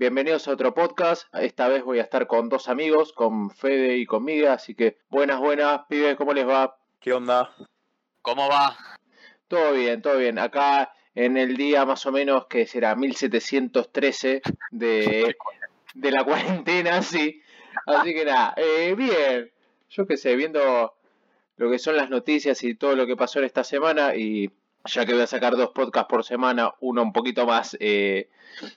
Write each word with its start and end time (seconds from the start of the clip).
Bienvenidos 0.00 0.48
a 0.48 0.52
otro 0.52 0.72
podcast. 0.72 1.24
Esta 1.34 1.68
vez 1.68 1.84
voy 1.84 1.98
a 1.98 2.02
estar 2.04 2.26
con 2.26 2.48
dos 2.48 2.70
amigos, 2.70 3.12
con 3.12 3.50
Fede 3.50 3.98
y 3.98 4.06
con 4.06 4.24
Miguel, 4.24 4.48
así 4.48 4.74
que 4.74 4.96
buenas, 5.10 5.38
buenas, 5.40 5.82
pibes, 5.90 6.16
¿cómo 6.16 6.32
les 6.32 6.48
va? 6.48 6.78
¿Qué 7.00 7.12
onda? 7.12 7.54
¿Cómo 8.22 8.48
va? 8.48 8.78
Todo 9.46 9.74
bien, 9.74 10.00
todo 10.00 10.16
bien. 10.16 10.38
Acá 10.38 10.94
en 11.14 11.36
el 11.36 11.54
día 11.54 11.84
más 11.84 12.06
o 12.06 12.12
menos 12.12 12.46
que 12.46 12.64
será 12.64 12.96
1713 12.96 14.40
de, 14.70 15.36
de 15.92 16.10
la 16.10 16.24
cuarentena, 16.24 17.02
sí. 17.02 17.42
Así 17.84 18.14
que 18.14 18.24
nada, 18.24 18.54
eh, 18.56 18.94
bien. 18.96 19.52
Yo 19.90 20.06
qué 20.06 20.16
sé, 20.16 20.34
viendo 20.34 20.94
lo 21.58 21.70
que 21.70 21.78
son 21.78 21.98
las 21.98 22.08
noticias 22.08 22.64
y 22.64 22.74
todo 22.74 22.96
lo 22.96 23.06
que 23.06 23.16
pasó 23.16 23.38
en 23.40 23.44
esta 23.44 23.64
semana 23.64 24.14
y 24.16 24.50
ya 24.84 25.06
que 25.06 25.12
voy 25.12 25.22
a 25.22 25.26
sacar 25.26 25.56
dos 25.56 25.70
podcasts 25.70 26.08
por 26.08 26.24
semana, 26.24 26.74
uno 26.80 27.02
un 27.02 27.12
poquito 27.12 27.46
más 27.46 27.76
eh, 27.80 28.28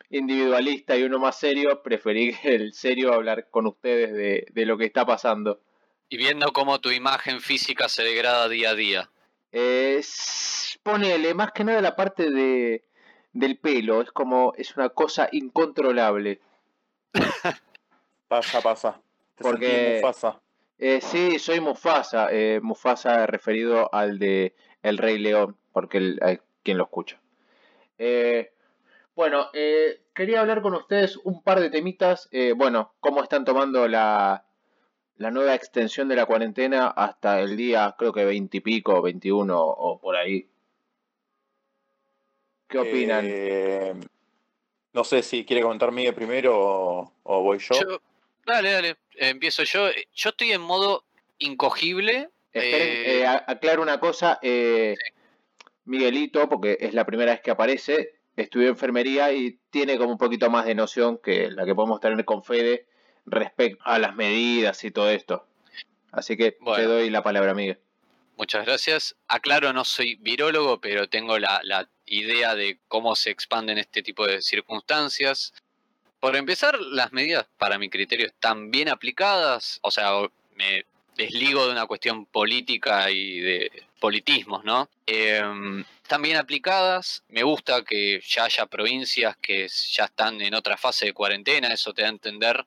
individualista 0.10 0.96
y 0.98 1.04
uno 1.04 1.20
más 1.20 1.40
serio, 1.40 1.82
preferí 1.82 2.36
el 2.44 2.74
serio 2.74 3.14
hablar 3.14 3.48
con 3.50 3.68
ustedes 3.68 4.14
de, 4.14 4.46
de, 4.52 4.66
lo 4.66 4.78
que 4.78 4.86
está 4.86 5.06
pasando. 5.06 5.60
Y 6.10 6.18
viendo 6.18 6.52
cómo 6.52 6.80
tu 6.80 6.92
imagen 6.92 7.42
física 7.42 7.90
se 7.90 8.04
degrada 8.04 8.50
día 8.50 8.72
a 8.72 8.76
día. 8.76 9.10
Eh, 9.52 10.02
ponele, 10.84 11.34
más 11.34 11.52
que 11.52 11.64
nada 11.64 11.82
la 11.82 11.96
parte 11.96 12.30
de, 12.30 12.84
del 13.32 13.58
pelo, 13.58 14.02
es 14.02 14.12
como, 14.12 14.54
es 14.58 14.76
una 14.76 14.90
cosa 14.90 15.30
incontrolable. 15.32 16.42
pasa, 18.28 18.62
pasa. 18.62 19.02
¿Te 19.36 19.44
Porque... 19.44 20.00
Mufasa? 20.02 20.40
Eh, 20.80 21.00
sí, 21.02 21.40
soy 21.40 21.60
Mufasa. 21.60 22.28
Eh, 22.32 22.60
Mufasa 22.62 23.26
referido 23.26 23.94
al 23.94 24.20
de 24.20 24.56
El 24.82 24.98
Rey 24.98 25.18
León, 25.18 25.56
porque 25.74 25.98
el, 25.98 26.20
hay 26.22 26.40
quien 26.64 26.78
lo 26.78 26.86
escucha. 26.86 27.20
Eh, 27.98 28.54
bueno, 29.16 29.50
eh, 29.54 30.02
quería 30.14 30.42
hablar 30.42 30.62
con 30.62 30.74
ustedes 30.76 31.18
un 31.18 31.44
par 31.44 31.60
de 31.60 31.70
temitas. 31.70 32.30
Eh, 32.32 32.54
bueno, 32.56 32.94
cómo 33.00 33.22
están 33.22 33.46
tomando 33.46 33.88
la, 33.88 34.46
la 35.18 35.32
nueva 35.32 35.56
extensión 35.56 36.08
de 36.08 36.16
la 36.16 36.26
cuarentena 36.26 36.88
hasta 36.88 37.40
el 37.42 37.58
día, 37.58 37.96
creo 37.98 38.14
que 38.14 38.26
20 38.26 38.58
y 38.58 38.62
pico, 38.62 39.02
21 39.02 39.60
o 39.60 40.00
por 40.00 40.16
ahí. 40.16 40.48
¿Qué 42.68 42.80
opinan? 42.80 43.26
Eh, 43.28 43.94
no 44.94 45.04
sé 45.04 45.22
si 45.22 45.46
quiere 45.46 45.62
comentar 45.62 45.92
Miguel 45.92 46.16
primero 46.16 46.60
o, 46.60 47.14
o 47.22 47.42
voy 47.42 47.60
yo. 47.60 47.76
yo. 47.80 48.02
Dale, 48.46 48.72
dale, 48.72 48.98
empiezo 49.16 49.64
yo. 49.64 49.90
Yo 50.14 50.30
estoy 50.32 50.52
en 50.52 50.62
modo 50.62 51.04
incogible. 51.38 52.30
Esperen, 52.52 53.22
eh, 53.22 53.26
aclaro 53.28 53.82
una 53.82 54.00
cosa. 54.00 54.40
Sí. 54.42 54.96
Miguelito, 55.86 56.50
porque 56.50 56.78
es 56.80 56.94
la 56.94 57.06
primera 57.06 57.32
vez 57.32 57.42
que 57.42 57.52
aparece, 57.52 58.20
estudió 58.36 58.70
enfermería 58.70 59.32
y 59.34 59.60
tiene 59.70 59.98
como 59.98 60.12
un 60.12 60.18
poquito 60.18 60.50
más 60.50 60.66
de 60.66 60.76
noción 60.76 61.20
que 61.24 61.52
la 61.52 61.66
que 61.66 61.76
podemos 61.76 62.00
tener 62.00 62.24
con 62.26 62.44
Fede 62.44 62.88
respecto 63.26 63.84
a 63.86 64.00
las 64.00 64.16
medidas 64.16 64.84
y 64.84 64.92
todo 64.92 65.10
esto. 65.10 65.48
Así 66.12 66.38
que 66.38 66.58
bueno, 66.60 66.78
te 66.78 66.84
doy 66.84 67.10
la 67.10 67.24
palabra, 67.24 67.54
Miguel. 67.54 67.80
Muchas 68.38 68.66
gracias. 68.66 69.16
Aclaro, 69.28 69.74
no 69.74 69.84
soy 69.84 70.16
virólogo, 70.16 70.82
pero 70.82 71.08
tengo 71.08 71.38
la, 71.38 71.62
la 71.64 71.90
idea 72.06 72.56
de 72.56 72.80
cómo 72.88 73.16
se 73.16 73.30
expanden 73.30 73.78
este 73.78 74.02
tipo 74.02 74.26
de 74.26 74.42
circunstancias. 74.42 75.54
Por 76.20 76.36
empezar, 76.36 76.80
las 76.80 77.12
medidas, 77.14 77.48
para 77.58 77.78
mi 77.78 77.90
criterio, 77.90 78.28
están 78.28 78.72
bien 78.72 78.90
aplicadas. 78.90 79.80
O 79.84 79.92
sea, 79.92 80.12
me 80.56 80.86
desligo 81.16 81.66
de 81.66 81.72
una 81.72 81.86
cuestión 81.86 82.26
política 82.26 83.10
y 83.12 83.40
de 83.40 83.72
politismos, 84.00 84.64
¿no? 84.64 84.90
Eh, 85.08 85.42
están 86.02 86.22
bien 86.22 86.38
aplicadas, 86.38 87.24
me 87.30 87.44
gusta 87.44 87.84
que 87.84 88.22
ya 88.26 88.46
haya 88.46 88.66
provincias 88.66 89.38
que 89.38 89.68
ya 89.68 90.06
están 90.06 90.42
en 90.42 90.54
otra 90.54 90.78
fase 90.78 91.06
de 91.06 91.14
cuarentena, 91.14 91.74
eso 91.74 91.94
te 91.94 92.02
da 92.02 92.10
a 92.10 92.12
entender 92.12 92.66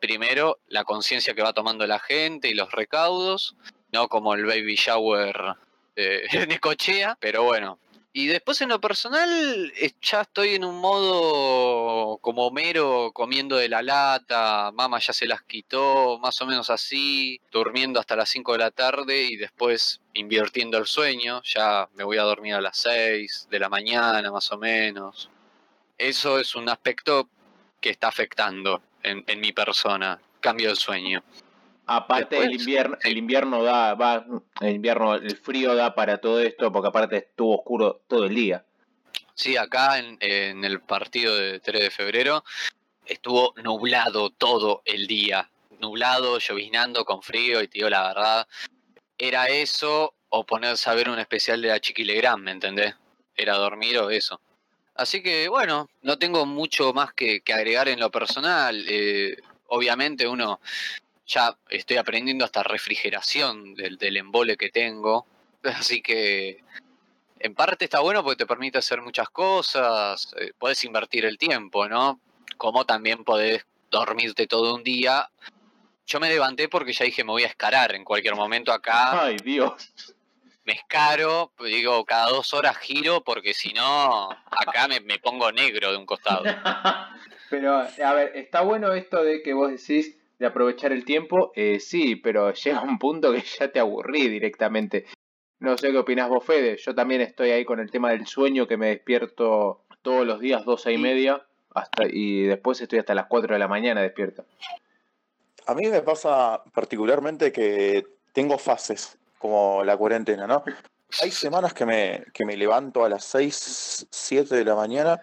primero 0.00 0.58
la 0.68 0.84
conciencia 0.84 1.34
que 1.34 1.42
va 1.42 1.52
tomando 1.52 1.86
la 1.86 1.98
gente 1.98 2.48
y 2.48 2.54
los 2.54 2.72
recaudos, 2.72 3.54
no 3.92 4.08
como 4.08 4.34
el 4.34 4.44
baby 4.44 4.74
shower 4.74 5.54
de 5.96 6.46
Necochea, 6.48 7.16
pero 7.20 7.44
bueno, 7.44 7.78
y 8.18 8.26
después 8.26 8.60
en 8.62 8.70
lo 8.70 8.80
personal 8.80 9.72
ya 10.02 10.22
estoy 10.22 10.56
en 10.56 10.64
un 10.64 10.80
modo 10.80 12.18
como 12.18 12.50
mero 12.50 13.12
comiendo 13.14 13.54
de 13.54 13.68
la 13.68 13.80
lata, 13.80 14.72
mamá 14.72 14.98
ya 14.98 15.12
se 15.12 15.28
las 15.28 15.42
quitó, 15.42 16.18
más 16.18 16.42
o 16.42 16.46
menos 16.46 16.68
así, 16.68 17.40
durmiendo 17.52 18.00
hasta 18.00 18.16
las 18.16 18.28
5 18.30 18.54
de 18.54 18.58
la 18.58 18.72
tarde 18.72 19.22
y 19.22 19.36
después 19.36 20.00
invirtiendo 20.14 20.78
el 20.78 20.86
sueño, 20.86 21.42
ya 21.44 21.88
me 21.94 22.02
voy 22.02 22.18
a 22.18 22.24
dormir 22.24 22.54
a 22.54 22.60
las 22.60 22.78
6 22.78 23.46
de 23.52 23.58
la 23.60 23.68
mañana 23.68 24.32
más 24.32 24.50
o 24.50 24.58
menos. 24.58 25.30
Eso 25.96 26.40
es 26.40 26.56
un 26.56 26.68
aspecto 26.68 27.28
que 27.80 27.90
está 27.90 28.08
afectando 28.08 28.82
en 29.04 29.40
mi 29.40 29.52
persona, 29.52 30.20
cambio 30.40 30.70
de 30.70 30.74
sueño. 30.74 31.22
Aparte 31.90 32.36
Después, 32.36 32.50
el 32.50 32.60
invierno, 32.60 32.98
el 33.02 33.16
invierno 33.16 33.62
da, 33.62 33.94
va, 33.94 34.26
el 34.60 34.74
invierno, 34.74 35.14
el 35.14 35.36
frío 35.38 35.74
da 35.74 35.94
para 35.94 36.18
todo 36.18 36.38
esto, 36.38 36.70
porque 36.70 36.88
aparte 36.88 37.16
estuvo 37.16 37.56
oscuro 37.56 38.02
todo 38.06 38.26
el 38.26 38.34
día. 38.34 38.62
Sí, 39.34 39.56
acá 39.56 39.98
en, 39.98 40.18
en 40.20 40.66
el 40.66 40.82
partido 40.82 41.34
de 41.34 41.60
3 41.60 41.80
de 41.80 41.90
febrero 41.90 42.44
estuvo 43.06 43.54
nublado 43.62 44.28
todo 44.28 44.82
el 44.84 45.06
día. 45.06 45.48
Nublado, 45.80 46.38
lloviznando, 46.38 47.06
con 47.06 47.22
frío, 47.22 47.62
y 47.62 47.68
te 47.68 47.78
digo 47.78 47.88
la 47.88 48.08
verdad, 48.08 48.48
era 49.16 49.46
eso 49.46 50.12
o 50.28 50.44
ponerse 50.44 50.90
a 50.90 50.94
ver 50.94 51.08
un 51.08 51.18
especial 51.18 51.62
de 51.62 51.68
la 51.68 51.80
Chiquilegrán, 51.80 52.42
¿me 52.42 52.50
entendés? 52.50 52.94
Era 53.34 53.56
dormir 53.56 53.96
o 53.96 54.10
eso. 54.10 54.38
Así 54.94 55.22
que 55.22 55.48
bueno, 55.48 55.88
no 56.02 56.18
tengo 56.18 56.44
mucho 56.44 56.92
más 56.92 57.14
que, 57.14 57.40
que 57.40 57.54
agregar 57.54 57.88
en 57.88 57.98
lo 57.98 58.10
personal. 58.10 58.84
Eh, 58.86 59.38
obviamente 59.68 60.28
uno 60.28 60.60
ya 61.28 61.56
estoy 61.68 61.98
aprendiendo 61.98 62.44
hasta 62.44 62.62
refrigeración 62.62 63.74
del, 63.74 63.98
del, 63.98 64.16
embole 64.16 64.56
que 64.56 64.70
tengo. 64.70 65.26
Así 65.62 66.02
que 66.02 66.64
en 67.38 67.54
parte 67.54 67.84
está 67.84 68.00
bueno 68.00 68.24
porque 68.24 68.38
te 68.38 68.46
permite 68.46 68.78
hacer 68.78 69.02
muchas 69.02 69.28
cosas, 69.28 70.32
eh, 70.40 70.52
puedes 70.58 70.82
invertir 70.84 71.24
el 71.26 71.38
tiempo, 71.38 71.88
¿no? 71.88 72.20
Como 72.56 72.84
también 72.84 73.24
podés 73.24 73.66
dormirte 73.90 74.46
todo 74.46 74.74
un 74.74 74.82
día. 74.82 75.30
Yo 76.06 76.18
me 76.18 76.28
levanté 76.28 76.68
porque 76.68 76.92
ya 76.92 77.04
dije 77.04 77.22
me 77.22 77.32
voy 77.32 77.44
a 77.44 77.48
escarar 77.48 77.94
en 77.94 78.04
cualquier 78.04 78.34
momento 78.34 78.72
acá. 78.72 79.24
Ay, 79.24 79.36
Dios. 79.36 79.92
Me 80.64 80.72
escaro, 80.74 81.52
digo, 81.60 82.04
cada 82.04 82.30
dos 82.30 82.52
horas 82.52 82.76
giro 82.78 83.22
porque 83.22 83.54
si 83.54 83.72
no, 83.72 84.30
acá 84.30 84.88
me, 84.88 85.00
me 85.00 85.18
pongo 85.18 85.52
negro 85.52 85.92
de 85.92 85.98
un 85.98 86.06
costado. 86.06 86.42
Pero, 87.50 87.78
a 87.78 88.12
ver, 88.12 88.32
está 88.34 88.60
bueno 88.60 88.92
esto 88.92 89.22
de 89.22 89.42
que 89.42 89.54
vos 89.54 89.70
decís, 89.70 90.17
de 90.38 90.46
aprovechar 90.46 90.92
el 90.92 91.04
tiempo, 91.04 91.52
eh, 91.54 91.80
sí, 91.80 92.16
pero 92.16 92.52
llega 92.52 92.82
un 92.82 92.98
punto 92.98 93.32
que 93.32 93.42
ya 93.58 93.70
te 93.70 93.80
aburrí 93.80 94.28
directamente. 94.28 95.06
No 95.60 95.76
sé 95.76 95.90
qué 95.90 95.98
opinas 95.98 96.28
vos, 96.28 96.44
Fede. 96.44 96.76
Yo 96.76 96.94
también 96.94 97.20
estoy 97.20 97.50
ahí 97.50 97.64
con 97.64 97.80
el 97.80 97.90
tema 97.90 98.10
del 98.10 98.26
sueño, 98.26 98.68
que 98.68 98.76
me 98.76 98.88
despierto 98.88 99.82
todos 100.02 100.24
los 100.24 100.40
días, 100.40 100.64
doce 100.64 100.92
y 100.92 100.98
media, 100.98 101.44
hasta, 101.74 102.04
y 102.08 102.44
después 102.44 102.80
estoy 102.80 103.00
hasta 103.00 103.14
las 103.14 103.26
4 103.26 103.54
de 103.54 103.58
la 103.58 103.68
mañana 103.68 104.00
despierto. 104.00 104.44
A 105.66 105.74
mí 105.74 105.88
me 105.88 106.00
pasa 106.02 106.62
particularmente 106.72 107.52
que 107.52 108.06
tengo 108.32 108.56
fases, 108.56 109.18
como 109.38 109.82
la 109.84 109.96
cuarentena, 109.96 110.46
¿no? 110.46 110.62
Hay 111.22 111.30
semanas 111.30 111.74
que 111.74 111.84
me, 111.84 112.24
que 112.32 112.44
me 112.44 112.56
levanto 112.56 113.04
a 113.04 113.08
las 113.08 113.24
6, 113.24 114.06
7 114.10 114.54
de 114.54 114.64
la 114.64 114.76
mañana 114.76 115.20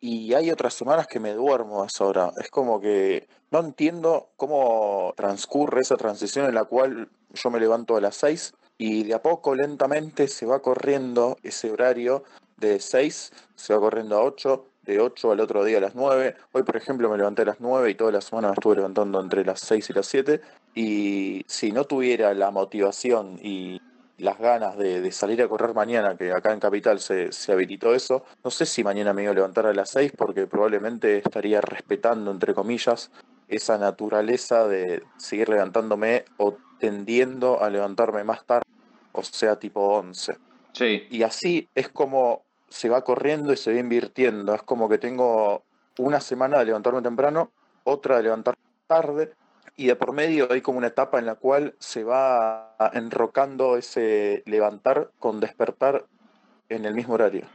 y 0.00 0.34
hay 0.34 0.50
otras 0.50 0.74
semanas 0.74 1.06
que 1.06 1.20
me 1.20 1.32
duermo 1.32 1.82
a 1.82 1.86
esa 1.86 2.04
hora. 2.04 2.32
Es 2.38 2.50
como 2.50 2.80
que 2.80 3.28
no 3.50 3.60
entiendo 3.60 4.30
cómo 4.36 5.14
transcurre 5.16 5.80
esa 5.80 5.96
transición 5.96 6.46
en 6.46 6.54
la 6.54 6.64
cual 6.64 7.08
yo 7.32 7.50
me 7.50 7.60
levanto 7.60 7.96
a 7.96 8.00
las 8.00 8.16
6 8.16 8.54
y 8.78 9.04
de 9.04 9.14
a 9.14 9.22
poco 9.22 9.54
lentamente 9.54 10.28
se 10.28 10.46
va 10.46 10.60
corriendo 10.60 11.36
ese 11.42 11.70
horario 11.70 12.24
de 12.56 12.80
6, 12.80 13.32
se 13.54 13.74
va 13.74 13.80
corriendo 13.80 14.16
a 14.16 14.22
8, 14.22 14.66
de 14.82 15.00
8 15.00 15.32
al 15.32 15.40
otro 15.40 15.64
día 15.64 15.78
a 15.78 15.80
las 15.80 15.94
9. 15.94 16.36
Hoy, 16.52 16.62
por 16.62 16.76
ejemplo, 16.76 17.10
me 17.10 17.18
levanté 17.18 17.42
a 17.42 17.46
las 17.46 17.60
9 17.60 17.90
y 17.90 17.94
toda 17.94 18.12
la 18.12 18.20
semana 18.20 18.48
me 18.48 18.54
estuve 18.54 18.76
levantando 18.76 19.20
entre 19.20 19.44
las 19.44 19.60
6 19.60 19.90
y 19.90 19.92
las 19.92 20.06
7. 20.06 20.40
Y 20.74 21.44
si 21.48 21.72
no 21.72 21.84
tuviera 21.84 22.32
la 22.34 22.50
motivación 22.50 23.38
y 23.42 23.80
las 24.18 24.38
ganas 24.38 24.76
de, 24.76 25.00
de, 25.00 25.12
salir 25.12 25.42
a 25.42 25.48
correr 25.48 25.74
mañana, 25.74 26.16
que 26.16 26.32
acá 26.32 26.52
en 26.52 26.60
Capital 26.60 27.00
se, 27.00 27.32
se, 27.32 27.52
habilitó 27.52 27.94
eso. 27.94 28.24
No 28.42 28.50
sé 28.50 28.64
si 28.66 28.82
mañana 28.82 29.12
me 29.12 29.22
iba 29.22 29.32
a 29.32 29.34
levantar 29.34 29.66
a 29.66 29.74
las 29.74 29.90
6 29.90 30.12
porque 30.16 30.46
probablemente 30.46 31.18
estaría 31.18 31.60
respetando, 31.60 32.30
entre 32.30 32.54
comillas, 32.54 33.10
esa 33.48 33.78
naturaleza 33.78 34.66
de 34.66 35.02
seguir 35.16 35.48
levantándome 35.48 36.24
o 36.38 36.56
tendiendo 36.78 37.62
a 37.62 37.70
levantarme 37.70 38.24
más 38.24 38.44
tarde, 38.44 38.64
o 39.12 39.22
sea, 39.22 39.56
tipo 39.56 39.80
11. 39.80 40.36
Sí. 40.72 41.06
Y 41.10 41.22
así 41.22 41.68
es 41.74 41.88
como 41.88 42.42
se 42.68 42.88
va 42.88 43.02
corriendo 43.02 43.52
y 43.52 43.56
se 43.56 43.72
va 43.72 43.78
invirtiendo. 43.78 44.54
Es 44.54 44.62
como 44.62 44.88
que 44.88 44.98
tengo 44.98 45.62
una 45.98 46.20
semana 46.20 46.58
de 46.58 46.66
levantarme 46.66 47.02
temprano, 47.02 47.50
otra 47.84 48.16
de 48.16 48.24
levantarme 48.24 48.60
tarde, 48.86 49.32
y 49.76 49.86
de 49.86 49.96
por 49.96 50.12
medio 50.12 50.50
hay 50.50 50.60
como 50.62 50.78
una 50.78 50.88
etapa 50.88 51.18
en 51.18 51.26
la 51.26 51.34
cual 51.34 51.74
se 51.78 52.04
va 52.04 52.76
enrocando 52.92 53.76
ese 53.76 54.42
levantar 54.46 55.10
con 55.18 55.40
despertar 55.40 56.06
en 56.68 56.84
el 56.84 56.94
mismo 56.94 57.14
horario. 57.14 57.46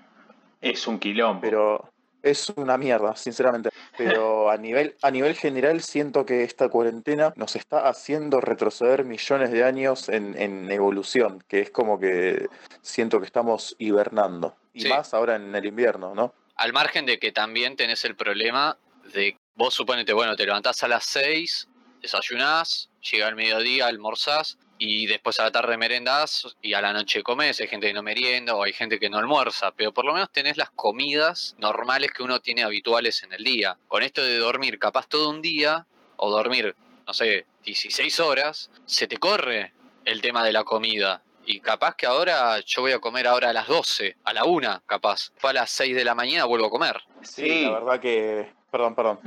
Es 0.62 0.88
un 0.88 1.00
quilombo. 1.00 1.42
Pero 1.42 1.90
es 2.22 2.50
una 2.56 2.78
mierda, 2.78 3.16
sinceramente. 3.16 3.70
Pero 3.98 4.50
a 4.52 4.58
nivel, 4.58 4.96
a 5.02 5.10
nivel 5.10 5.36
general 5.36 5.82
siento 5.82 6.26
que 6.26 6.44
esta 6.44 6.70
cuarentena 6.70 7.34
nos 7.36 7.56
está 7.56 7.88
haciendo 7.90 8.40
retroceder 8.40 9.04
millones 9.04 9.52
de 9.52 9.64
años 9.64 10.08
en, 10.08 10.40
en 10.40 10.72
evolución, 10.72 11.44
que 11.48 11.62
es 11.62 11.72
como 11.72 12.00
que 12.00 12.48
siento 12.82 13.20
que 13.20 13.26
estamos 13.26 13.76
hibernando. 13.80 14.56
Y 14.74 14.82
Sí. 14.82 14.90
más 14.90 15.14
ahora 15.14 15.36
en 15.36 15.54
el 15.56 15.66
invierno, 15.66 16.14
¿no? 16.16 16.34
Al 16.56 16.74
margen 16.74 17.06
de 17.06 17.18
que 17.18 17.32
también 17.32 17.76
tenés 17.76 18.06
el 18.06 18.16
problema 18.16 18.78
de 19.14 19.36
vos 19.56 19.74
suponete, 19.74 20.14
bueno, 20.14 20.36
te 20.36 20.46
levantás 20.46 20.84
a 20.84 20.88
las 20.88 21.04
6, 21.06 21.68
desayunás, 22.02 22.90
llega 23.12 23.28
el 23.28 23.36
mediodía, 23.36 23.88
almorzás 23.88 24.58
y 24.78 25.06
después 25.06 25.40
a 25.40 25.44
la 25.44 25.52
tarde 25.52 25.78
merendás 25.78 26.58
y 26.62 26.74
a 26.74 26.82
la 26.82 26.92
noche 26.92 27.22
comés. 27.22 27.60
Hay 27.60 27.68
gente 27.68 27.88
que 27.88 27.94
no 27.94 28.02
merienda 28.02 28.56
o 28.56 28.64
hay 28.64 28.74
gente 28.74 29.00
que 29.00 29.10
no 29.10 29.20
almuerza, 29.20 29.72
pero 29.72 29.94
por 29.94 30.06
lo 30.06 30.14
menos 30.14 30.32
tenés 30.32 30.58
las 30.58 30.72
comidas 30.72 31.56
normales 31.60 32.12
que 32.12 32.24
uno 32.24 32.40
tiene 32.40 32.64
habituales 32.64 33.22
en 33.24 33.34
el 33.34 33.44
día. 33.44 33.78
Con 33.88 34.02
esto 34.02 34.24
de 34.24 34.38
dormir 34.38 34.80
capaz 34.80 35.08
todo 35.08 35.30
un 35.30 35.42
día 35.42 35.86
o 36.18 36.32
dormir, 36.32 36.76
no 37.06 37.14
sé, 37.14 37.46
16 37.64 38.20
horas, 38.20 38.72
se 38.86 39.08
te 39.08 39.18
corre 39.18 39.74
el 40.06 40.20
tema 40.22 40.44
de 40.44 40.52
la 40.52 40.64
comida. 40.64 41.22
Y 41.46 41.60
capaz 41.60 41.96
que 41.96 42.06
ahora 42.06 42.60
yo 42.62 42.82
voy 42.82 42.92
a 42.92 43.00
comer 43.00 43.28
ahora 43.28 43.50
a 43.50 43.54
las 43.54 43.68
12, 43.68 44.18
a 44.24 44.34
la 44.34 44.46
1 44.46 44.84
capaz. 44.86 45.32
Fue 45.38 45.52
a 45.52 45.54
las 45.54 45.70
6 45.72 45.96
de 45.96 46.06
la 46.06 46.16
mañana 46.16 46.46
vuelvo 46.46 46.68
a 46.68 46.70
comer. 46.72 47.02
Sí. 47.22 47.66
la 47.66 47.72
verdad 47.72 48.00
que. 48.00 48.52
Perdón, 48.72 48.96
perdón. 48.96 49.20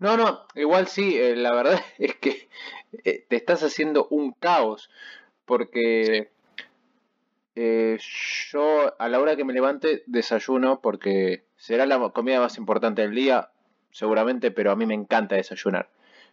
No, 0.00 0.16
no, 0.16 0.44
igual 0.56 0.88
sí, 0.88 1.16
eh, 1.16 1.36
la 1.36 1.54
verdad 1.54 1.80
es 1.98 2.16
que 2.16 2.48
eh, 3.04 3.24
te 3.28 3.36
estás 3.36 3.62
haciendo 3.62 4.08
un 4.10 4.32
caos, 4.32 4.90
porque 5.44 6.30
eh, 7.54 7.98
yo 8.50 8.94
a 8.98 9.08
la 9.08 9.20
hora 9.20 9.36
que 9.36 9.44
me 9.44 9.52
levante 9.52 10.02
desayuno, 10.06 10.80
porque 10.80 11.44
será 11.56 11.86
la 11.86 12.10
comida 12.10 12.40
más 12.40 12.58
importante 12.58 13.02
del 13.02 13.14
día, 13.14 13.50
seguramente, 13.92 14.50
pero 14.50 14.72
a 14.72 14.76
mí 14.76 14.84
me 14.84 14.94
encanta 14.94 15.36
desayunar. 15.36 15.88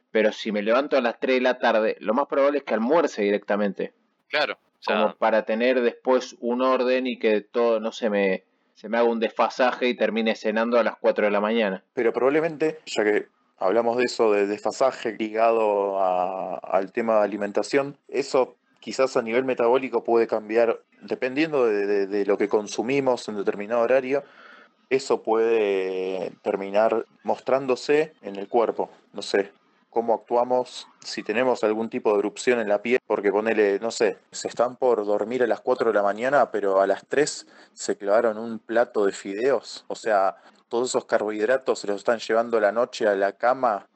Pero 0.09 0.31
si 0.31 0.51
me 0.51 0.63
levanto 0.63 0.97
a 0.97 1.01
las 1.01 1.19
3 1.19 1.35
de 1.35 1.41
la 1.41 1.59
tarde, 1.59 1.97
lo 1.99 2.13
más 2.15 2.25
probable 2.27 2.59
es 2.59 2.63
que 2.63 2.73
almuerce 2.73 3.21
directamente, 3.21 3.93
Claro. 4.27 4.57
O 4.79 4.83
sea, 4.83 4.97
como 4.97 5.15
para 5.15 5.45
tener 5.45 5.81
después 5.81 6.35
un 6.39 6.61
orden 6.61 7.07
y 7.07 7.17
que 7.17 7.41
todo 7.41 7.79
no 7.79 7.91
se 7.91 8.09
me, 8.09 8.43
se 8.75 8.87
me 8.89 8.97
haga 8.97 9.09
un 9.09 9.19
desfasaje 9.19 9.87
y 9.87 9.95
termine 9.95 10.35
cenando 10.35 10.77
a 10.77 10.83
las 10.83 10.95
4 10.97 11.25
de 11.25 11.31
la 11.31 11.41
mañana. 11.41 11.83
Pero 11.93 12.13
probablemente, 12.13 12.79
ya 12.85 13.03
que 13.03 13.27
hablamos 13.57 13.97
de 13.97 14.03
eso, 14.03 14.31
de 14.33 14.45
desfasaje 14.47 15.13
ligado 15.17 15.97
al 16.63 16.91
tema 16.91 17.15
de 17.19 17.23
alimentación, 17.23 17.97
eso 18.07 18.55
quizás 18.79 19.17
a 19.17 19.21
nivel 19.23 19.45
metabólico 19.45 20.03
puede 20.03 20.27
cambiar 20.27 20.79
dependiendo 21.01 21.65
de, 21.65 21.85
de- 21.87 22.07
de 22.07 22.25
lo 22.25 22.37
que 22.37 22.47
consumimos 22.49 23.27
en 23.29 23.37
determinado 23.37 23.81
horario. 23.81 24.23
Eso 24.89 25.23
puede 25.23 26.31
terminar 26.43 27.05
mostrándose 27.23 28.13
en 28.21 28.35
el 28.35 28.47
cuerpo. 28.47 28.89
No 29.13 29.21
sé, 29.23 29.51
cómo 29.95 30.13
actuamos 30.13 30.89
si 30.99 31.23
tenemos 31.23 31.63
algún 31.63 31.89
tipo 31.89 32.11
de 32.11 32.19
erupción 32.19 32.59
en 32.59 32.67
la 32.67 32.81
piel, 32.81 32.99
porque 33.07 33.31
ponele, 33.31 33.79
no 33.79 33.91
sé, 33.91 34.19
se 34.29 34.49
están 34.49 34.75
por 34.75 35.05
dormir 35.05 35.41
a 35.41 35.47
las 35.47 35.61
4 35.61 35.87
de 35.87 35.93
la 35.93 36.03
mañana, 36.03 36.51
pero 36.51 36.81
a 36.81 36.85
las 36.85 37.07
3 37.07 37.47
se 37.71 37.97
clavaron 37.97 38.37
un 38.37 38.59
plato 38.59 39.05
de 39.05 39.13
fideos. 39.13 39.85
O 39.87 39.95
sea, 39.95 40.35
todos 40.67 40.89
esos 40.89 41.05
carbohidratos 41.05 41.79
se 41.79 41.87
los 41.87 41.95
están 41.95 42.19
llevando 42.19 42.57
a 42.57 42.61
la 42.61 42.73
noche 42.73 43.07
a 43.07 43.15
la 43.15 43.31
cama 43.31 43.87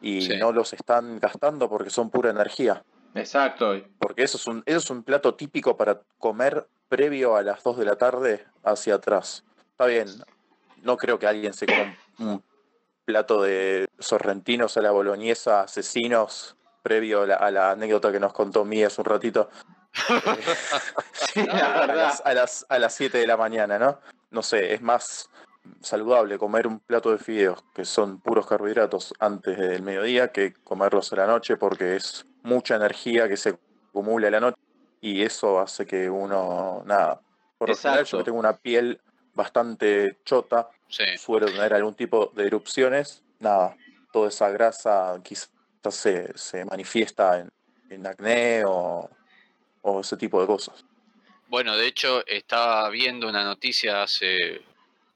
y 0.00 0.22
Sí. 0.22 0.38
no 0.38 0.50
los 0.50 0.72
están 0.72 1.18
gastando 1.18 1.68
porque 1.68 1.90
son 1.90 2.08
pura 2.08 2.30
energía. 2.30 2.82
Exacto. 3.14 3.74
Porque 3.98 4.22
eso 4.22 4.38
es 4.38 4.46
un, 4.46 4.62
eso 4.64 4.78
es 4.78 4.88
un 4.90 5.02
plato 5.02 5.34
típico 5.34 5.76
para 5.76 6.00
comer 6.18 6.66
previo 6.88 7.36
a 7.36 7.42
las 7.42 7.62
2 7.62 7.76
de 7.76 7.84
la 7.84 7.96
tarde 7.96 8.46
hacia 8.62 8.94
atrás. 8.94 9.44
Está 9.72 9.84
bien, 9.84 10.08
no 10.82 10.96
creo 10.96 11.18
que 11.18 11.26
alguien 11.26 11.52
se 11.52 11.66
coma 11.66 11.94
un, 12.18 12.26
un 12.28 12.42
plato 13.04 13.42
de 13.42 13.86
sorrentinos 13.98 14.76
a 14.76 14.82
la 14.82 14.90
boloñesa, 14.90 15.62
asesinos, 15.62 16.56
previo 16.82 17.22
a 17.22 17.26
la, 17.26 17.34
a 17.36 17.50
la 17.50 17.70
anécdota 17.70 18.12
que 18.12 18.20
nos 18.20 18.32
contó 18.32 18.64
Mía 18.64 18.88
hace 18.88 19.00
un 19.00 19.06
ratito, 19.06 19.50
la 21.36 21.74
a 21.74 21.86
las, 21.86 22.22
a, 22.24 22.34
las, 22.34 22.66
a 22.68 22.78
las 22.78 22.94
7 22.94 23.18
de 23.18 23.26
la 23.26 23.36
mañana, 23.36 23.78
¿no? 23.78 24.00
No 24.30 24.42
sé, 24.42 24.74
es 24.74 24.82
más 24.82 25.30
saludable 25.80 26.38
comer 26.38 26.66
un 26.66 26.80
plato 26.80 27.10
de 27.10 27.18
fideos, 27.18 27.62
que 27.74 27.84
son 27.84 28.20
puros 28.20 28.46
carbohidratos, 28.46 29.14
antes 29.18 29.56
del 29.58 29.82
mediodía, 29.82 30.28
que 30.28 30.52
comerlos 30.52 31.12
a 31.12 31.16
la 31.16 31.26
noche, 31.26 31.56
porque 31.56 31.96
es 31.96 32.26
mucha 32.42 32.76
energía 32.76 33.28
que 33.28 33.36
se 33.36 33.56
acumula 33.90 34.28
a 34.28 34.30
la 34.30 34.40
noche 34.40 34.58
y 35.00 35.22
eso 35.22 35.60
hace 35.60 35.86
que 35.86 36.08
uno, 36.08 36.82
nada, 36.86 37.20
por 37.58 37.68
lo 37.68 37.76
general 37.76 38.04
yo 38.04 38.18
que 38.18 38.24
tengo 38.24 38.38
una 38.38 38.56
piel 38.56 39.00
bastante 39.34 40.18
chota, 40.24 40.68
sí. 40.88 41.04
suelo 41.18 41.46
tener 41.46 41.74
algún 41.74 41.94
tipo 41.94 42.32
de 42.34 42.46
erupciones, 42.46 43.22
nada, 43.40 43.76
toda 44.12 44.28
esa 44.28 44.48
grasa 44.50 45.20
quizás 45.22 45.50
se, 45.90 46.36
se 46.36 46.64
manifiesta 46.64 47.40
en, 47.40 47.50
en 47.90 48.06
acné 48.06 48.64
o, 48.64 49.10
o 49.82 50.00
ese 50.00 50.16
tipo 50.16 50.40
de 50.40 50.46
cosas. 50.46 50.84
Bueno, 51.48 51.76
de 51.76 51.86
hecho, 51.86 52.26
estaba 52.26 52.88
viendo 52.90 53.28
una 53.28 53.44
noticia 53.44 54.02
hace, 54.02 54.62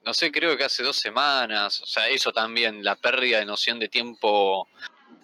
no 0.05 0.13
sé, 0.13 0.31
creo 0.31 0.55
que 0.55 0.63
hace 0.63 0.83
dos 0.83 0.97
semanas. 0.97 1.81
O 1.81 1.85
sea, 1.85 2.07
eso 2.07 2.31
también, 2.31 2.83
la 2.83 2.95
pérdida 2.95 3.39
de 3.39 3.45
noción 3.45 3.79
de 3.79 3.89
tiempo 3.89 4.67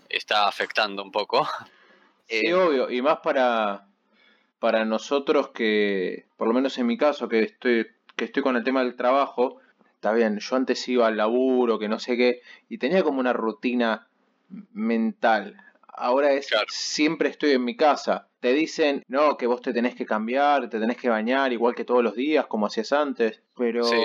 está 0.10 0.48
afectando 0.48 1.04
un 1.04 1.12
poco. 1.12 1.48
Sí, 2.28 2.42
Eh, 2.48 2.54
obvio, 2.56 2.90
y 2.90 3.02
más 3.04 3.20
para, 3.20 3.88
para 4.60 4.84
nosotros 4.84 5.52
que, 5.52 6.26
por 6.38 6.48
lo 6.48 6.54
menos 6.56 6.76
en 6.80 6.88
mi 6.88 6.98
caso, 6.98 7.30
que 7.30 7.44
estoy, 7.44 7.88
que 8.16 8.26
estoy 8.26 8.44
con 8.44 8.56
el 8.56 8.64
tema 8.64 8.84
del 8.84 8.96
trabajo, 8.96 9.60
está 9.96 10.12
bien, 10.14 10.40
yo 10.40 10.56
antes 10.56 10.88
iba 10.88 11.08
al 11.08 11.18
laburo, 11.18 11.80
que 11.80 11.88
no 11.90 12.00
sé 12.00 12.16
qué, 12.18 12.42
y 12.70 12.78
tenía 12.78 13.04
como 13.04 13.20
una 13.20 13.34
rutina 13.34 14.08
mental. 14.74 15.58
Ahora 15.88 16.32
es 16.34 16.48
Claro. 16.48 16.66
siempre 16.70 17.30
estoy 17.30 17.52
en 17.52 17.64
mi 17.64 17.76
casa. 17.78 18.28
Te 18.42 18.54
dicen, 18.54 19.04
no, 19.08 19.38
que 19.38 19.48
vos 19.48 19.62
te 19.62 19.74
tenés 19.74 19.96
que 19.96 20.06
cambiar, 20.06 20.70
te 20.70 20.80
tenés 20.80 20.98
que 20.98 21.10
bañar 21.10 21.54
igual 21.54 21.74
que 21.74 21.86
todos 21.86 22.04
los 22.04 22.16
días, 22.16 22.46
como 22.48 22.66
hacías 22.68 22.92
antes, 22.92 23.42
pero 23.58 23.84
Sí. 23.86 23.98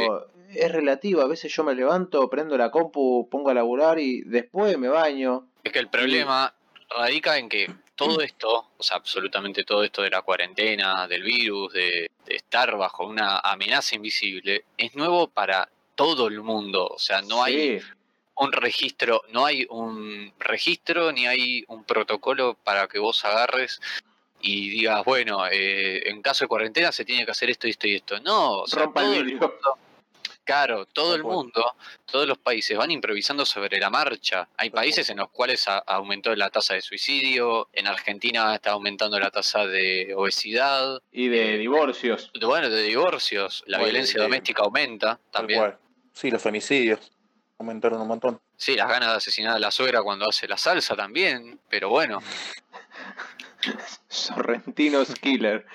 es 0.54 0.72
relativo. 0.72 1.20
A 1.20 1.26
veces 1.26 1.52
yo 1.52 1.64
me 1.64 1.74
levanto, 1.74 2.30
prendo 2.30 2.56
la 2.56 2.70
compu, 2.70 3.28
pongo 3.28 3.50
a 3.50 3.54
laburar 3.54 3.98
y 3.98 4.22
después 4.22 4.78
me 4.78 4.88
baño. 4.88 5.48
Es 5.64 5.72
que 5.72 5.80
el 5.80 5.88
problema 5.88 6.54
radica 6.96 7.38
en 7.38 7.48
que 7.48 7.70
todo 8.00 8.22
esto, 8.22 8.70
o 8.78 8.82
sea, 8.82 8.96
absolutamente 8.96 9.62
todo 9.62 9.84
esto 9.84 10.00
de 10.00 10.08
la 10.08 10.22
cuarentena, 10.22 11.06
del 11.06 11.22
virus, 11.22 11.70
de, 11.74 12.10
de 12.24 12.34
estar 12.34 12.74
bajo 12.76 13.06
una 13.06 13.40
amenaza 13.40 13.94
invisible, 13.94 14.64
es 14.78 14.96
nuevo 14.96 15.28
para 15.28 15.68
todo 15.94 16.28
el 16.28 16.40
mundo. 16.40 16.86
O 16.86 16.98
sea, 16.98 17.20
no 17.20 17.44
hay 17.44 17.78
un 18.36 18.52
registro, 18.52 19.22
no 19.32 19.44
hay 19.44 19.66
un 19.68 20.32
registro 20.38 21.12
ni 21.12 21.26
hay 21.26 21.62
un 21.68 21.84
protocolo 21.84 22.54
para 22.54 22.88
que 22.88 22.98
vos 22.98 23.22
agarres 23.26 23.82
y 24.40 24.70
digas, 24.70 25.04
bueno, 25.04 25.46
eh, 25.46 26.08
en 26.08 26.22
caso 26.22 26.44
de 26.44 26.48
cuarentena 26.48 26.92
se 26.92 27.04
tiene 27.04 27.26
que 27.26 27.32
hacer 27.32 27.50
esto, 27.50 27.66
esto 27.66 27.86
y 27.86 27.96
esto. 27.96 28.18
No, 28.20 28.60
o 28.60 28.66
sea, 28.66 28.90
todo 28.90 29.12
el 29.12 29.32
mundo, 29.32 29.54
claro, 30.44 30.86
todo 30.86 31.14
el 31.14 31.22
mundo, 31.22 31.74
todos 32.06 32.26
los 32.26 32.38
países 32.38 32.76
van 32.76 32.90
improvisando 32.90 33.46
sobre 33.46 33.78
la 33.78 33.88
marcha. 33.90 34.48
Hay 34.56 34.70
países 34.70 35.08
en 35.10 35.18
los 35.18 35.30
cuales 35.30 35.64
aumentó 35.86 36.34
la 36.34 36.50
tasa 36.50 36.74
de 36.74 36.82
suicidio, 36.82 37.68
en 37.72 37.86
Argentina 37.86 38.54
está 38.54 38.72
aumentando 38.72 39.18
la 39.18 39.30
tasa 39.30 39.66
de 39.66 40.12
obesidad, 40.16 41.00
Y 41.12 41.28
de 41.28 41.54
Eh, 41.54 41.58
divorcios. 41.58 42.30
bueno, 42.40 42.68
de 42.68 42.82
divorcios, 42.82 43.62
la 43.66 43.78
Bueno, 43.78 43.90
violencia 43.92 44.18
de- 44.18 44.24
doméstica 44.24 44.62
aumenta 44.62 45.18
también. 45.30 45.60
cual. 45.60 45.78
Sí, 46.12 46.30
los 46.30 46.42
femicidios 46.42 47.12
aumentaron 47.58 48.00
un 48.00 48.08
montón. 48.08 48.40
Sí, 48.56 48.74
las 48.74 48.88
ganas 48.88 49.10
de 49.10 49.16
asesinar 49.16 49.56
a 49.56 49.58
la 49.58 49.70
suegra 49.70 50.02
cuando 50.02 50.28
hace 50.28 50.48
la 50.48 50.56
salsa 50.58 50.96
también, 50.96 51.60
pero 51.68 51.88
bueno. 51.90 52.18
Sorrentinos 54.08 55.14
Killer. 55.14 55.66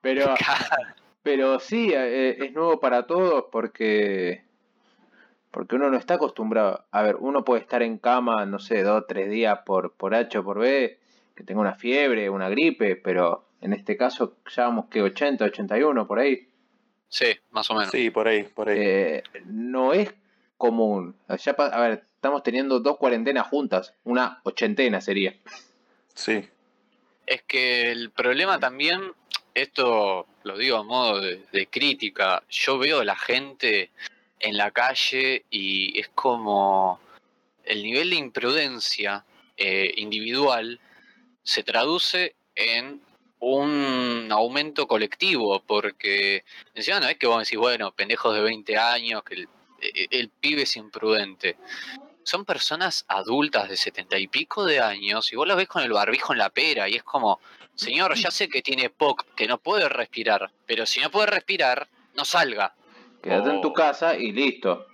Pero, 0.00 0.34
pero 1.28 1.60
sí, 1.60 1.92
eh, 1.94 2.42
es 2.42 2.54
nuevo 2.54 2.80
para 2.80 3.06
todos 3.06 3.44
porque, 3.52 4.44
porque 5.50 5.76
uno 5.76 5.90
no 5.90 5.98
está 5.98 6.14
acostumbrado. 6.14 6.86
A 6.90 7.02
ver, 7.02 7.16
uno 7.16 7.44
puede 7.44 7.60
estar 7.60 7.82
en 7.82 7.98
cama, 7.98 8.46
no 8.46 8.58
sé, 8.58 8.82
dos 8.82 9.02
o 9.02 9.04
tres 9.04 9.28
días 9.28 9.58
por, 9.66 9.92
por 9.92 10.14
H 10.14 10.38
o 10.38 10.42
por 10.42 10.58
B, 10.58 10.98
que 11.34 11.44
tenga 11.44 11.60
una 11.60 11.74
fiebre, 11.74 12.30
una 12.30 12.48
gripe, 12.48 12.96
pero 12.96 13.44
en 13.60 13.74
este 13.74 13.98
caso 13.98 14.38
ya 14.56 14.62
vamos 14.62 14.86
que 14.86 15.02
80, 15.02 15.44
81 15.44 16.06
por 16.06 16.18
ahí. 16.18 16.48
Sí, 17.10 17.26
más 17.50 17.70
o 17.70 17.74
menos. 17.74 17.90
Sí, 17.90 18.08
por 18.08 18.26
ahí, 18.26 18.44
por 18.44 18.70
ahí. 18.70 18.78
Eh, 18.80 19.22
no 19.44 19.92
es 19.92 20.14
común. 20.56 21.14
Ya 21.28 21.52
a 21.52 21.80
ver, 21.82 22.04
estamos 22.14 22.42
teniendo 22.42 22.80
dos 22.80 22.96
cuarentenas 22.96 23.48
juntas, 23.48 23.92
una 24.04 24.40
ochentena 24.44 25.02
sería. 25.02 25.34
Sí. 26.14 26.48
Es 27.26 27.42
que 27.42 27.92
el 27.92 28.12
problema 28.12 28.58
también, 28.58 29.12
esto 29.62 30.26
lo 30.44 30.56
digo 30.56 30.78
a 30.78 30.82
modo 30.82 31.20
de, 31.20 31.68
crítica, 31.70 32.42
yo 32.48 32.78
veo 32.78 33.00
a 33.00 33.04
la 33.04 33.16
gente 33.16 33.90
en 34.40 34.56
la 34.56 34.70
calle 34.70 35.44
y 35.50 35.98
es 35.98 36.08
como 36.08 37.00
el 37.64 37.82
nivel 37.82 38.10
de 38.10 38.16
imprudencia 38.16 39.24
eh, 39.56 39.92
individual 39.96 40.80
se 41.42 41.62
traduce 41.62 42.36
en 42.54 43.02
un 43.40 44.28
aumento 44.30 44.88
colectivo, 44.88 45.62
porque 45.66 46.44
encima 46.74 47.00
no 47.00 47.08
es 47.08 47.16
que 47.16 47.26
vos 47.26 47.38
decís, 47.38 47.58
bueno, 47.58 47.92
pendejos 47.92 48.34
de 48.34 48.40
20 48.40 48.76
años 48.76 49.22
que 49.22 49.46
e, 49.80 50.06
el 50.10 50.28
pibe 50.28 50.62
es 50.62 50.76
imprudente. 50.76 51.56
Son 52.22 52.44
personas 52.44 53.04
adultas 53.08 53.68
de 53.68 53.76
setenta 53.76 54.18
y 54.18 54.28
pico 54.28 54.64
de 54.64 54.80
años 54.80 55.32
y 55.32 55.36
vos 55.36 55.46
las 55.46 55.56
ves 55.56 55.68
con 55.68 55.82
el 55.82 55.92
barbijo 55.92 56.32
en 56.32 56.38
la 56.38 56.50
pera 56.50 56.88
y 56.88 56.96
es 56.96 57.02
como, 57.02 57.40
señor, 57.78 58.14
ya 58.16 58.30
sé 58.30 58.48
que 58.48 58.60
tiene 58.60 58.90
POC, 58.90 59.34
que 59.34 59.46
no 59.46 59.58
puede 59.58 59.88
respirar, 59.88 60.50
pero 60.66 60.84
si 60.84 61.00
no 61.00 61.10
puede 61.10 61.28
respirar, 61.28 61.88
no 62.14 62.24
salga. 62.24 62.74
Quédate 63.22 63.50
en 63.50 63.60
tu 63.60 63.72
casa 63.72 64.16
y 64.16 64.32
listo. 64.32 64.86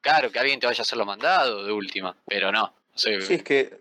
Claro, 0.00 0.30
que 0.30 0.38
alguien 0.38 0.58
te 0.58 0.66
vaya 0.66 0.80
a 0.80 0.82
hacer 0.82 0.98
lo 0.98 1.06
mandado 1.06 1.64
de 1.64 1.72
última, 1.72 2.14
pero 2.26 2.50
no. 2.50 2.72
Sí, 2.94 3.10
es 3.10 3.42
que 3.42 3.80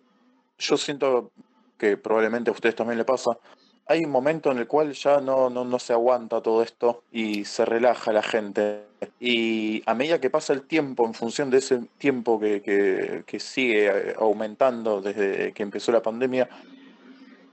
yo 0.59 0.77
siento 0.77 1.31
que 1.77 1.97
probablemente 1.97 2.51
a 2.51 2.53
ustedes 2.53 2.75
también 2.75 2.99
le 2.99 3.05
pasa, 3.05 3.37
hay 3.87 4.05
un 4.05 4.11
momento 4.11 4.51
en 4.51 4.59
el 4.59 4.67
cual 4.67 4.93
ya 4.93 5.19
no, 5.19 5.49
no, 5.49 5.79
se 5.79 5.93
aguanta 5.93 6.41
todo 6.41 6.61
esto 6.61 7.03
y 7.11 7.43
se 7.45 7.65
relaja 7.65 8.13
la 8.13 8.21
gente. 8.21 8.83
Y 9.19 9.81
a 9.87 9.95
medida 9.95 10.21
que 10.21 10.29
pasa 10.29 10.53
el 10.53 10.61
tiempo, 10.61 11.05
en 11.05 11.15
función 11.15 11.49
de 11.49 11.57
ese 11.57 11.81
tiempo 11.97 12.39
que, 12.39 13.39
sigue 13.39 14.13
aumentando 14.17 15.01
desde 15.01 15.51
que 15.53 15.63
empezó 15.63 15.91
la 15.91 16.03
pandemia, 16.03 16.47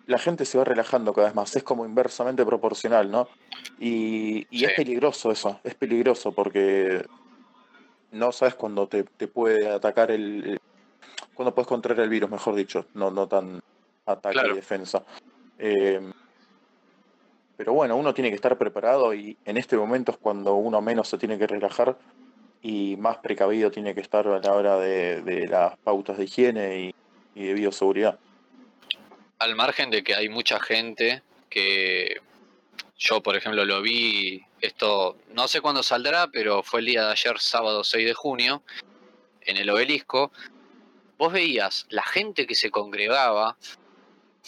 la 0.09 0.19
gente 0.19 0.47
se 0.47 0.57
va 0.57 0.65
relajando 0.65 1.13
cada 1.13 1.29
vez 1.29 1.37
más. 1.37 1.55
Es 1.55 1.63
como 1.63 1.85
inversamente 1.85 2.45
proporcional, 2.45 3.11
¿no? 3.11 3.29
Y, 3.79 4.47
es 4.51 4.73
peligroso 4.73 5.31
eso, 5.31 5.61
es 5.63 5.75
peligroso 5.75 6.33
porque 6.33 7.05
no 8.13 8.33
sabes 8.33 8.55
cuándo 8.55 8.89
te, 8.89 9.05
puede 9.05 9.71
atacar 9.71 10.11
el, 10.11 10.59
cuando 11.35 11.55
puedes 11.55 11.69
contraer 11.69 12.01
el 12.01 12.09
virus, 12.09 12.31
mejor 12.31 12.55
dicho, 12.55 12.87
no, 12.95 13.11
no 13.11 13.29
tan 13.29 13.61
ataque 14.07 14.49
y 14.51 14.55
defensa. 14.55 15.05
Eh, 15.59 16.01
pero 17.59 17.75
bueno, 17.75 17.95
uno 17.97 18.15
tiene 18.15 18.31
que 18.31 18.37
estar 18.37 18.57
preparado 18.57 19.13
y 19.13 19.37
en 19.45 19.59
este 19.59 19.77
momento 19.77 20.13
es 20.13 20.19
cuando 20.19 20.55
uno 20.55 20.81
menos 20.81 21.09
se 21.09 21.19
tiene 21.19 21.37
que 21.37 21.47
relajar 21.47 21.99
y 22.63 22.97
más 22.97 23.19
precavido 23.19 23.71
tiene 23.71 23.95
que 23.95 24.01
estar 24.01 24.27
a 24.27 24.39
la 24.39 24.55
hora 24.55 24.79
de, 24.79 25.47
las 25.51 25.77
pautas 25.79 26.17
de 26.17 26.25
higiene 26.25 26.95
y, 27.35 27.45
de 27.45 27.53
bioseguridad. 27.53 28.19
Al 29.39 29.55
margen 29.55 29.91
de 29.91 30.03
que 30.03 30.15
hay 30.15 30.29
mucha 30.29 30.61
gente 30.61 31.23
que 31.49 32.21
yo, 32.97 33.23
por 33.23 33.37
ejemplo, 33.37 33.65
lo 33.65 33.81
vi, 33.81 34.45
esto 34.61 35.17
no 35.33 35.47
sé 35.47 35.61
cuándo 35.61 35.83
saldrá, 35.83 36.29
pero 36.29 36.63
fue 36.63 36.81
el 36.81 36.87
día 36.87 37.07
de 37.07 37.13
ayer, 37.13 37.39
sábado 37.39 37.85
6 37.85 38.05
de 38.05 38.15
junio, 38.15 38.63
en 39.43 39.57
el 39.57 39.71
obelisco, 39.71 40.33
vos 41.17 41.33
veías 41.33 41.87
la 41.91 42.03
gente 42.03 42.47
que 42.47 42.55
se 42.55 42.71
congregaba, 42.71 43.57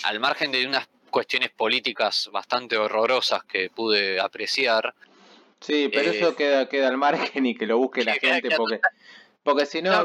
al 0.02 0.18
margen 0.18 0.50
de 0.50 0.66
unas 0.66 0.88
cuestiones 1.10 1.50
políticas 1.50 2.28
bastante 2.32 2.76
horrorosas 2.76 3.44
que 3.44 3.70
pude 3.70 4.20
apreciar. 4.20 4.94
Sí, 5.60 5.90
pero 5.92 6.10
eso 6.10 6.30
eh, 6.30 6.34
queda, 6.36 6.68
queda 6.68 6.88
al 6.88 6.96
margen 6.96 7.44
y 7.46 7.54
que 7.54 7.66
lo 7.66 7.78
busque 7.78 8.04
la 8.04 8.14
gente 8.14 8.48
porque, 8.56 8.80
porque 9.42 9.66
si 9.66 9.82
no, 9.82 10.04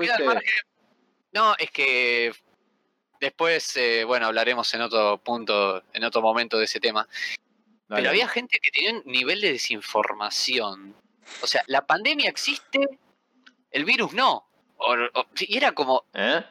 no, 1.32 1.56
es 1.58 1.72
que 1.72 2.34
después, 3.26 3.76
eh, 3.78 4.04
bueno, 4.06 4.28
hablaremos 4.28 4.74
en 4.74 4.82
otro 4.82 5.18
punto, 5.18 5.84
en 5.94 6.04
otro 6.04 6.22
momento 6.22 6.58
de 6.58 6.66
ese 6.66 6.80
tema. 6.80 7.08
Pero 7.88 8.10
había 8.10 8.28
gente 8.28 8.58
que 8.62 8.72
tenía 8.72 8.94
un 8.94 9.04
nivel 9.06 9.42
de 9.42 9.52
desinformación. 9.52 10.96
O 11.42 11.48
sea, 11.48 11.64
la 11.68 11.86
pandemia 11.86 12.30
existe, 12.30 12.80
el 13.72 13.86
virus 13.86 14.14
no. 14.14 14.48
y 15.40 15.58
era 15.58 15.74
como, 15.74 16.06
¿Eh? 16.14 16.42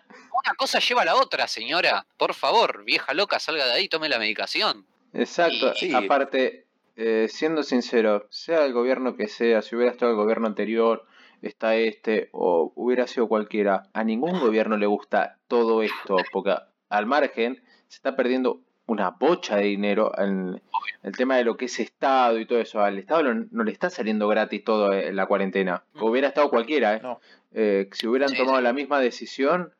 una 0.44 0.54
cosa 0.56 0.78
lleva 0.78 1.02
a 1.02 1.04
la 1.04 1.16
otra, 1.16 1.48
señora. 1.48 2.06
Por 2.16 2.34
favor, 2.34 2.84
vieja 2.84 3.14
loca, 3.14 3.38
salga 3.38 3.66
de 3.66 3.72
ahí, 3.72 3.88
tome 3.88 4.08
la 4.08 4.18
medicación. 4.18 4.86
Exacto. 5.12 5.72
Aparte, 5.94 6.66
eh, 6.96 7.28
siendo 7.30 7.62
sincero, 7.62 8.26
sea 8.30 8.64
el 8.64 8.72
gobierno 8.72 9.16
que 9.16 9.28
sea, 9.28 9.62
si 9.62 9.74
hubiera 9.74 9.92
estado 9.92 10.12
el 10.12 10.16
gobierno 10.16 10.46
anterior, 10.46 11.06
está 11.48 11.76
este, 11.76 12.28
o 12.32 12.72
hubiera 12.74 13.06
sido 13.06 13.28
cualquiera, 13.28 13.84
a 13.92 14.04
ningún 14.04 14.40
gobierno 14.40 14.76
le 14.76 14.86
gusta 14.86 15.38
todo 15.48 15.82
esto, 15.82 16.16
porque 16.32 16.54
al 16.88 17.06
margen 17.06 17.62
se 17.88 17.96
está 17.96 18.16
perdiendo 18.16 18.60
una 18.86 19.10
bocha 19.10 19.56
de 19.56 19.64
dinero 19.64 20.12
en 20.18 20.60
el 21.02 21.16
tema 21.16 21.36
de 21.36 21.44
lo 21.44 21.56
que 21.56 21.66
es 21.66 21.80
Estado 21.80 22.38
y 22.38 22.46
todo 22.46 22.60
eso. 22.60 22.80
Al 22.80 22.98
Estado 22.98 23.34
no, 23.34 23.64
le 23.64 23.72
está 23.72 23.90
saliendo 23.90 24.28
gratis 24.28 24.62
todo 24.64 24.92
en 24.92 25.16
la 25.16 25.26
cuarentena. 25.26 25.84
Hubiera 26.00 26.28
estado 26.28 26.50
cualquiera, 26.50 26.96
¿eh? 26.96 27.02
eh 27.52 27.88
si 27.92 28.06
hubieran 28.06 28.34
tomado 28.34 28.60
la 28.60 28.72
misma 28.72 29.00
decisión, 29.00 29.72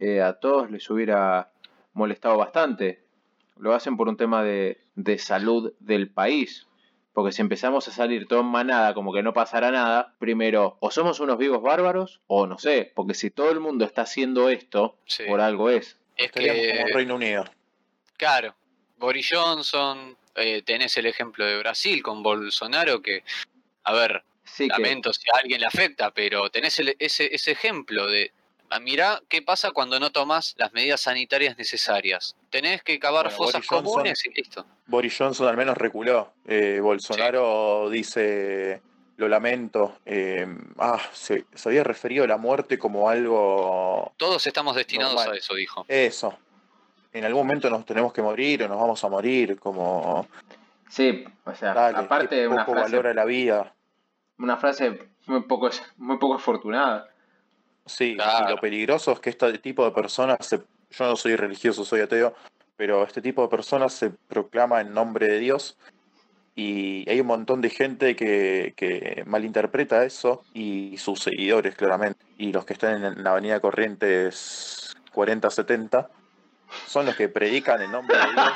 eh, 0.00 0.22
a 0.22 0.34
todos 0.34 0.70
les 0.70 0.88
hubiera 0.90 1.50
molestado 1.92 2.36
bastante. 2.36 3.04
Lo 3.56 3.74
hacen 3.74 3.96
por 3.96 4.08
un 4.08 4.16
tema 4.16 4.42
de, 4.42 4.80
de 4.94 5.18
salud 5.18 5.72
del 5.80 6.10
país. 6.10 6.66
Porque 7.18 7.32
si 7.32 7.42
empezamos 7.42 7.88
a 7.88 7.90
salir 7.90 8.28
todo 8.28 8.42
en 8.42 8.46
manada 8.46 8.94
como 8.94 9.12
que 9.12 9.24
no 9.24 9.32
pasará 9.32 9.72
nada, 9.72 10.14
primero, 10.20 10.76
o 10.78 10.92
somos 10.92 11.18
unos 11.18 11.36
vivos 11.36 11.60
bárbaros, 11.60 12.20
o 12.28 12.46
no 12.46 12.58
sé, 12.58 12.92
porque 12.94 13.12
si 13.12 13.28
todo 13.28 13.50
el 13.50 13.58
mundo 13.58 13.84
está 13.84 14.02
haciendo 14.02 14.48
esto, 14.48 14.96
por 15.26 15.40
algo 15.40 15.68
es. 15.68 15.98
Es 16.16 16.30
que... 16.30 16.76
como 16.76 16.94
Reino 16.94 17.16
Unido. 17.16 17.44
Claro, 18.16 18.54
Boris 18.98 19.30
Johnson, 19.32 20.16
eh, 20.36 20.62
tenés 20.62 20.96
el 20.96 21.06
ejemplo 21.06 21.44
de 21.44 21.58
Brasil 21.58 22.04
con 22.04 22.22
Bolsonaro, 22.22 23.02
que, 23.02 23.24
a 23.82 23.92
ver, 23.94 24.22
lamento 24.68 25.12
si 25.12 25.28
a 25.34 25.38
alguien 25.38 25.58
le 25.60 25.66
afecta, 25.66 26.12
pero 26.12 26.50
tenés 26.50 26.78
ese, 27.00 27.34
ese 27.34 27.50
ejemplo 27.50 28.06
de 28.06 28.30
mirá 28.80 29.20
qué 29.28 29.42
pasa 29.42 29.70
cuando 29.70 29.98
no 29.98 30.10
tomas 30.10 30.54
las 30.58 30.72
medidas 30.72 31.00
sanitarias 31.00 31.56
necesarias. 31.56 32.36
Tenés 32.50 32.82
que 32.82 32.98
cavar 32.98 33.30
fosas 33.30 33.66
comunes 33.66 34.24
y 34.26 34.30
listo. 34.30 34.66
Boris 34.86 35.16
Johnson 35.16 35.48
al 35.48 35.56
menos 35.56 35.76
reculó. 35.76 36.32
Eh, 36.46 36.80
Bolsonaro 36.82 37.88
dice, 37.90 38.80
lo 39.16 39.28
lamento. 39.28 39.98
Eh, 40.06 40.46
ah, 40.78 41.00
se, 41.12 41.44
había 41.64 41.84
referido 41.84 42.24
a 42.24 42.26
la 42.26 42.36
muerte 42.36 42.78
como 42.78 43.08
algo... 43.08 44.12
Todos 44.16 44.46
estamos 44.46 44.76
destinados 44.76 45.26
a 45.26 45.34
eso, 45.34 45.54
dijo. 45.54 45.84
Eso. 45.88 46.38
En 47.12 47.24
algún 47.24 47.46
momento 47.46 47.68
nos 47.68 47.84
tenemos 47.84 48.12
que 48.12 48.22
morir 48.22 48.62
o 48.62 48.68
nos 48.68 48.78
vamos 48.78 49.02
a 49.02 49.08
morir, 49.08 49.58
como... 49.58 50.26
Sí, 50.88 51.24
o 51.44 51.54
sea, 51.54 51.88
aparte 51.88 52.36
de 52.36 52.48
una 52.48 52.64
frase... 52.64 52.80
valora 52.80 53.12
la 53.12 53.24
vida. 53.24 53.74
Una 54.38 54.56
frase 54.56 54.98
muy 55.26 55.42
poco, 55.42 55.68
muy 55.96 56.18
poco 56.18 56.34
afortunada. 56.34 57.08
Sí, 57.88 58.16
y 58.16 58.50
lo 58.50 58.56
peligroso 58.58 59.12
es 59.12 59.20
que 59.20 59.30
este 59.30 59.58
tipo 59.58 59.84
de 59.84 59.90
personas, 59.90 60.50
yo 60.50 61.06
no 61.06 61.16
soy 61.16 61.36
religioso, 61.36 61.84
soy 61.84 62.00
ateo, 62.00 62.34
pero 62.76 63.02
este 63.02 63.20
tipo 63.20 63.42
de 63.42 63.48
personas 63.48 63.92
se 63.92 64.10
proclama 64.10 64.80
en 64.80 64.94
nombre 64.94 65.26
de 65.26 65.38
Dios 65.38 65.76
y 66.54 67.08
hay 67.08 67.20
un 67.20 67.28
montón 67.28 67.60
de 67.60 67.70
gente 67.70 68.16
que, 68.16 69.22
malinterpreta 69.26 70.04
eso 70.04 70.42
y 70.54 70.96
sus 70.98 71.20
seguidores 71.20 71.76
claramente. 71.76 72.24
Y 72.36 72.52
los 72.52 72.64
que 72.64 72.72
están 72.72 73.04
en 73.04 73.22
la 73.22 73.30
avenida 73.30 73.60
Corrientes 73.60 74.96
4070 75.12 76.10
son 76.86 77.06
los 77.06 77.16
que 77.16 77.28
predican 77.28 77.80
en 77.80 77.92
nombre 77.92 78.16
de 78.18 78.24
Dios 78.24 78.52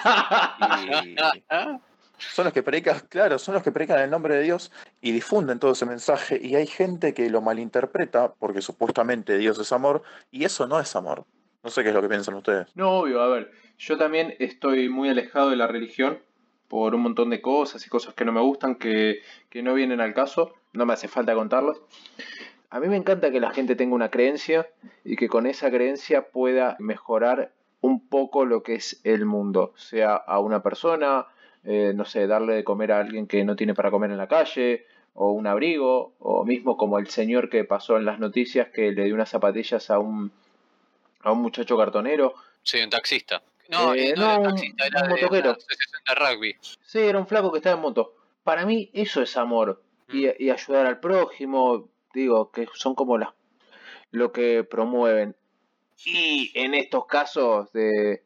y, 1.05 1.17
son 2.33 2.45
los 2.45 2.55
que 2.55 2.63
predican, 2.63 3.01
claro, 3.09 3.39
son 3.39 3.55
los 3.55 3.63
que 3.63 3.73
predican 3.73 4.01
el 4.01 4.11
nombre 4.11 4.37
de 4.37 4.43
Dios 4.43 4.71
y 5.01 5.13
difunden 5.13 5.59
todo 5.59 5.73
ese 5.73 5.87
mensaje. 5.87 6.39
Y 6.43 6.55
hay 6.55 6.67
gente 6.67 7.15
que 7.15 7.29
lo 7.31 7.41
malinterpreta 7.41 8.33
porque 8.35 8.63
supuestamente 8.63 9.39
Dios 9.39 9.59
es 9.59 9.73
amor 9.73 10.03
y 10.31 10.45
eso 10.45 10.67
no 10.67 10.81
es 10.81 10.95
amor. 10.97 11.25
No 11.63 11.71
sé 11.71 11.83
qué 11.83 11.91
es 11.91 11.95
lo 11.95 12.03
que 12.03 12.09
piensan 12.09 12.35
ustedes. 12.35 12.69
No, 12.75 12.91
obvio, 12.91 13.23
a 13.23 13.29
ver, 13.29 13.53
yo 13.79 13.97
también 13.97 14.35
estoy 14.39 14.89
muy 14.89 15.09
alejado 15.09 15.51
de 15.51 15.57
la 15.57 15.67
religión 15.67 16.19
por 16.69 16.95
un 16.95 17.03
montón 17.03 17.31
de 17.31 17.41
cosas 17.41 17.87
y 17.87 17.91
cosas 17.91 18.15
que 18.15 18.25
no 18.25 18.33
me 18.33 18.41
gustan, 18.41 18.77
que, 18.77 19.21
que 19.51 19.63
no 19.63 19.75
vienen 19.75 20.01
al 20.01 20.15
caso, 20.15 20.55
no 20.73 20.87
me 20.87 20.95
hace 20.95 21.07
falta 21.07 21.35
contarlas. 21.35 21.79
A 22.71 22.81
mí 22.81 22.89
me 22.89 22.97
encanta 22.97 23.31
que 23.31 23.41
la 23.41 23.51
gente 23.51 23.77
tenga 23.77 23.95
una 23.95 24.11
creencia 24.11 24.67
y 25.05 25.17
que 25.17 25.29
con 25.29 25.47
esa 25.47 25.71
creencia 25.71 26.31
pueda 26.31 26.77
mejorar 26.79 27.53
un 27.83 28.09
poco 28.09 28.47
lo 28.47 28.63
que 28.63 28.77
es 28.77 29.01
el 29.05 29.27
mundo, 29.27 29.75
sea 29.77 30.15
a 30.15 30.39
una 30.39 30.63
persona, 30.63 31.27
eh, 31.65 31.93
no 31.95 32.05
sé, 32.05 32.27
darle 32.27 32.55
de 32.55 32.65
comer 32.65 32.93
a 32.93 33.01
alguien 33.01 33.27
que 33.27 33.45
no 33.45 33.57
tiene 33.57 33.75
para 33.75 33.91
comer 33.91 34.11
en 34.11 34.19
la 34.19 34.29
calle, 34.29 34.87
o 35.15 35.31
un 35.33 35.47
abrigo, 35.47 36.15
o 36.19 36.45
mismo 36.45 36.77
como 36.77 36.99
el 36.99 37.09
señor 37.09 37.51
que 37.51 37.65
pasó 37.65 37.97
en 37.97 38.05
las 38.05 38.19
noticias 38.19 38.69
que 38.69 38.93
le 38.93 39.05
dio 39.05 39.15
unas 39.15 39.31
zapatillas 39.31 39.91
a 39.91 39.99
un, 39.99 40.33
a 41.21 41.33
un 41.33 41.43
muchacho 41.43 41.77
cartonero. 41.77 42.35
Sí, 42.63 42.83
un 42.83 42.91
taxista. 42.91 43.43
No, 43.69 43.95
eh, 43.95 44.15
no, 44.17 44.39
un, 44.39 44.45
taxista, 44.45 44.87
era 44.87 45.03
un 45.05 45.11
motoquero. 45.11 45.53
De, 45.55 46.15
rugby. 46.15 46.57
Sí, 46.61 46.99
era 46.99 47.19
un 47.19 47.27
flaco 47.27 47.53
que 47.53 47.59
estaba 47.59 47.77
en 47.77 47.83
moto. 47.83 48.15
Para 48.43 48.67
mí 48.67 48.91
eso 48.93 49.23
es 49.23 49.37
amor. 49.37 49.83
Y, 50.09 50.27
mm. 50.27 50.33
y, 50.39 50.51
ayudar 50.51 50.87
al 50.87 51.01
prójimo, 51.01 51.89
digo, 52.15 52.51
que 52.51 52.67
son 52.75 52.95
como 52.95 53.19
las 53.19 53.31
lo 54.13 54.31
que 54.31 54.63
promueven. 54.63 55.35
Y 56.05 56.53
en 56.55 56.75
estos 56.75 57.07
casos 57.07 57.73
de, 57.73 58.23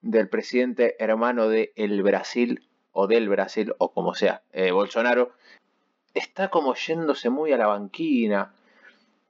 del 0.00 0.28
presidente 0.28 0.96
hermano 0.98 1.48
de 1.48 1.72
el 1.76 2.02
Brasil, 2.02 2.62
o 2.98 3.06
del 3.06 3.28
Brasil, 3.28 3.74
o 3.76 3.92
como 3.92 4.14
sea, 4.14 4.42
eh, 4.54 4.70
Bolsonaro, 4.70 5.32
está 6.14 6.48
como 6.48 6.74
yéndose 6.74 7.28
muy 7.28 7.52
a 7.52 7.58
la 7.58 7.66
banquina. 7.66 8.54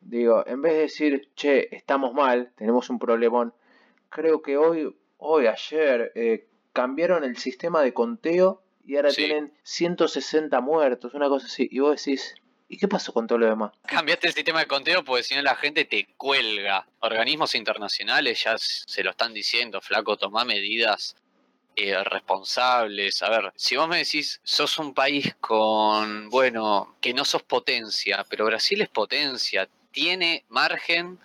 Digo, 0.00 0.44
en 0.46 0.62
vez 0.62 0.74
de 0.74 0.78
decir, 0.78 1.30
che, 1.34 1.74
estamos 1.74 2.14
mal, 2.14 2.52
tenemos 2.54 2.90
un 2.90 3.00
problemón, 3.00 3.54
creo 4.08 4.40
que 4.40 4.56
hoy, 4.56 4.96
hoy, 5.16 5.48
ayer, 5.48 6.12
eh, 6.14 6.46
cambiaron 6.72 7.24
el 7.24 7.38
sistema 7.38 7.82
de 7.82 7.92
conteo 7.92 8.62
y 8.84 8.94
ahora 8.94 9.10
tienen 9.10 9.52
160 9.64 10.60
muertos, 10.60 11.14
una 11.14 11.28
cosa 11.28 11.46
así. 11.46 11.68
Y 11.68 11.80
vos 11.80 11.96
decís, 11.96 12.36
¿Y 12.68 12.78
qué 12.78 12.88
pasó 12.88 13.12
con 13.12 13.28
todo 13.28 13.38
lo 13.38 13.46
demás? 13.46 13.72
Cambiaste 13.86 14.26
el 14.26 14.32
sistema 14.32 14.58
de 14.58 14.66
conteo 14.66 15.04
porque 15.04 15.22
si 15.22 15.36
no 15.36 15.42
la 15.42 15.54
gente 15.54 15.84
te 15.84 16.08
cuelga. 16.16 16.84
Organismos 16.98 17.54
internacionales 17.54 18.42
ya 18.42 18.56
se 18.58 19.04
lo 19.04 19.10
están 19.10 19.32
diciendo, 19.32 19.80
flaco, 19.80 20.16
toma 20.16 20.44
medidas 20.44 21.14
eh, 21.76 22.02
responsables. 22.04 23.22
A 23.22 23.28
ver, 23.28 23.52
si 23.54 23.76
vos 23.76 23.86
me 23.86 23.98
decís, 23.98 24.40
sos 24.42 24.78
un 24.78 24.94
país 24.94 25.36
con, 25.40 26.30
bueno, 26.30 26.96
que 27.02 27.12
no 27.12 27.24
sos 27.24 27.42
potencia, 27.42 28.24
pero 28.30 28.46
Brasil 28.46 28.80
es 28.80 28.88
potencia, 28.88 29.68
tiene 29.92 30.44
margen 30.48 31.18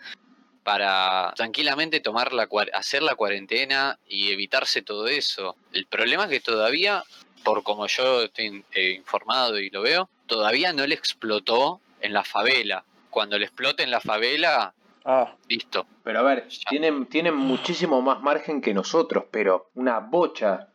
para 0.63 1.33
tranquilamente 1.35 2.01
tomar 2.01 2.33
la, 2.33 2.49
hacer 2.73 3.01
la 3.01 3.15
cuarentena 3.15 3.97
y 4.07 4.31
evitarse 4.31 4.81
todo 4.81 5.07
eso. 5.07 5.55
El 5.71 5.85
problema 5.85 6.25
es 6.25 6.29
que 6.29 6.39
todavía, 6.41 7.03
por 7.43 7.63
como 7.63 7.87
yo 7.87 8.23
estoy 8.23 8.63
eh, 8.73 8.91
informado 8.91 9.57
y 9.57 9.69
lo 9.69 9.81
veo, 9.81 10.09
todavía 10.27 10.73
no 10.73 10.85
le 10.85 10.95
explotó 10.95 11.79
en 12.01 12.13
la 12.13 12.23
favela. 12.23 12.83
Cuando 13.09 13.39
le 13.39 13.45
explote 13.45 13.83
en 13.83 13.91
la 13.91 14.01
favela, 14.01 14.73
ah. 15.05 15.35
listo. 15.47 15.85
Pero 16.03 16.19
a 16.19 16.23
ver, 16.23 16.47
tienen, 16.69 17.05
tienen 17.05 17.35
muchísimo 17.35 18.01
más 18.01 18.21
margen 18.21 18.61
que 18.61 18.73
nosotros, 18.73 19.25
pero 19.31 19.69
una 19.75 19.99
bocha 19.99 20.67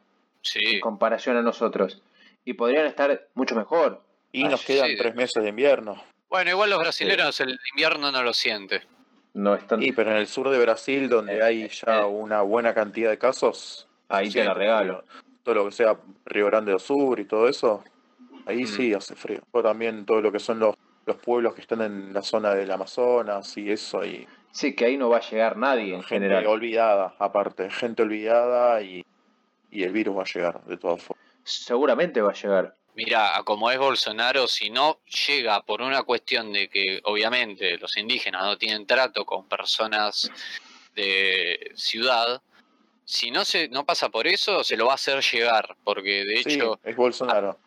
en 0.54 0.80
comparación 0.80 1.36
a 1.36 1.42
nosotros. 1.42 2.02
Y 2.44 2.54
podrían 2.54 2.86
estar 2.86 3.28
mucho 3.34 3.54
mejor. 3.54 4.02
Y 4.32 4.44
nos 4.44 4.64
quedan 4.64 4.90
tres 4.96 5.14
meses 5.14 5.42
de 5.42 5.48
invierno. 5.48 6.02
Bueno, 6.28 6.50
igual 6.50 6.70
los 6.70 6.78
brasileños 6.78 7.40
el 7.40 7.58
invierno 7.72 8.12
no 8.12 8.22
lo 8.22 8.32
siente. 8.32 8.82
No 9.34 9.54
están... 9.54 9.80
Sí, 9.80 9.92
pero 9.92 10.10
en 10.10 10.18
el 10.18 10.26
sur 10.26 10.48
de 10.50 10.58
Brasil, 10.58 11.08
donde 11.08 11.38
eh, 11.38 11.42
hay 11.42 11.68
ya 11.68 12.00
eh. 12.00 12.04
una 12.04 12.42
buena 12.42 12.74
cantidad 12.74 13.10
de 13.10 13.18
casos, 13.18 13.88
ahí 14.08 14.30
te 14.30 14.44
la 14.44 14.54
regalo. 14.54 15.04
Todo 15.42 15.54
lo 15.56 15.64
que 15.66 15.72
sea 15.72 15.96
Río 16.24 16.46
Grande 16.46 16.72
do 16.72 16.78
Sur 16.78 17.20
y 17.20 17.24
todo 17.24 17.48
eso, 17.48 17.84
Ahí 18.46 18.62
mm. 18.62 18.66
sí 18.66 18.94
hace 18.94 19.14
frío. 19.14 19.42
O 19.50 19.62
también 19.62 20.06
todo 20.06 20.22
lo 20.22 20.32
que 20.32 20.38
son 20.38 20.60
los, 20.60 20.76
los 21.06 21.16
pueblos 21.16 21.54
que 21.54 21.60
están 21.60 21.80
en 21.82 22.12
la 22.12 22.20
zona 22.20 22.54
del 22.54 22.70
Amazonas 22.70 23.56
y 23.56 23.70
eso. 23.70 24.04
Y 24.04 24.26
sí, 24.50 24.74
que 24.74 24.86
ahí 24.86 24.96
no 24.98 25.08
va 25.08 25.18
a 25.18 25.20
llegar 25.20 25.56
nadie 25.56 25.94
en 25.94 26.02
gente 26.02 26.26
general. 26.26 26.46
olvidada, 26.46 27.14
aparte. 27.18 27.70
Gente 27.70 28.02
olvidada 28.02 28.82
y, 28.82 29.06
y 29.70 29.84
el 29.84 29.92
virus 29.92 30.18
va 30.18 30.22
a 30.22 30.26
llegar, 30.26 30.64
de 30.64 30.76
todas 30.76 31.00
formas. 31.00 31.24
Seguramente 31.44 32.20
va 32.20 32.32
a 32.32 32.34
llegar. 32.34 32.76
Mira, 32.96 33.40
como 33.44 33.70
es 33.70 33.78
Bolsonaro, 33.78 34.48
si 34.48 34.70
no 34.70 35.00
llega 35.28 35.62
por 35.62 35.80
una 35.80 36.02
cuestión 36.02 36.52
de 36.52 36.68
que 36.68 37.00
obviamente 37.04 37.78
los 37.78 37.96
indígenas 37.96 38.42
no 38.42 38.58
tienen 38.58 38.86
trato 38.86 39.24
con 39.24 39.46
personas 39.46 40.30
de 40.94 41.72
ciudad, 41.74 42.40
si 43.04 43.30
no 43.30 43.44
se 43.44 43.68
no 43.68 43.84
pasa 43.84 44.08
por 44.08 44.26
eso, 44.26 44.64
se 44.64 44.78
lo 44.78 44.86
va 44.86 44.92
a 44.92 44.94
hacer 44.94 45.22
llegar, 45.22 45.76
porque 45.84 46.24
de 46.24 46.40
hecho 46.40 46.80
es 46.82 46.96
Bolsonaro 46.96 47.58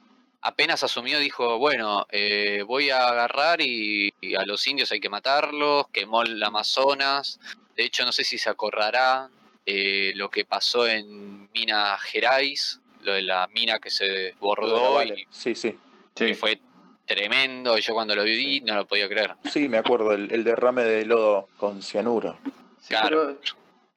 apenas 0.41 0.83
asumió, 0.83 1.19
dijo, 1.19 1.57
bueno, 1.57 2.05
eh, 2.11 2.63
voy 2.65 2.89
a 2.89 3.07
agarrar 3.07 3.61
y, 3.61 4.13
a 4.37 4.45
los 4.45 4.65
indios 4.67 4.91
hay 4.91 4.99
que 4.99 5.09
matarlos, 5.09 5.87
quemó 5.89 6.23
el 6.23 6.41
Amazonas, 6.41 7.39
de 7.75 7.83
hecho 7.85 8.05
no 8.05 8.11
sé 8.11 8.23
si 8.23 8.37
se 8.37 8.49
acordará 8.49 9.29
eh, 9.65 10.13
lo 10.15 10.29
que 10.29 10.45
pasó 10.45 10.87
en 10.87 11.49
Mina 11.51 11.97
Gerais, 11.97 12.79
lo 13.01 13.13
de 13.13 13.21
la 13.21 13.47
mina 13.47 13.79
que 13.79 13.89
se 13.89 14.35
bordó 14.39 15.01
y, 15.03 15.25
sí, 15.29 15.55
sí. 15.55 15.77
fue 16.35 16.59
tremendo, 17.05 17.77
yo 17.77 17.93
cuando 17.93 18.15
lo 18.15 18.23
viví 18.23 18.61
no 18.61 18.75
lo 18.75 18.85
podía 18.85 19.07
creer. 19.07 19.35
Sí, 19.49 19.67
me 19.69 19.77
acuerdo, 19.77 20.11
el, 20.11 20.43
derrame 20.43 20.83
de 20.83 21.05
lodo 21.05 21.47
con 21.57 21.81
cianuro. 21.81 22.37
claro. 22.87 23.39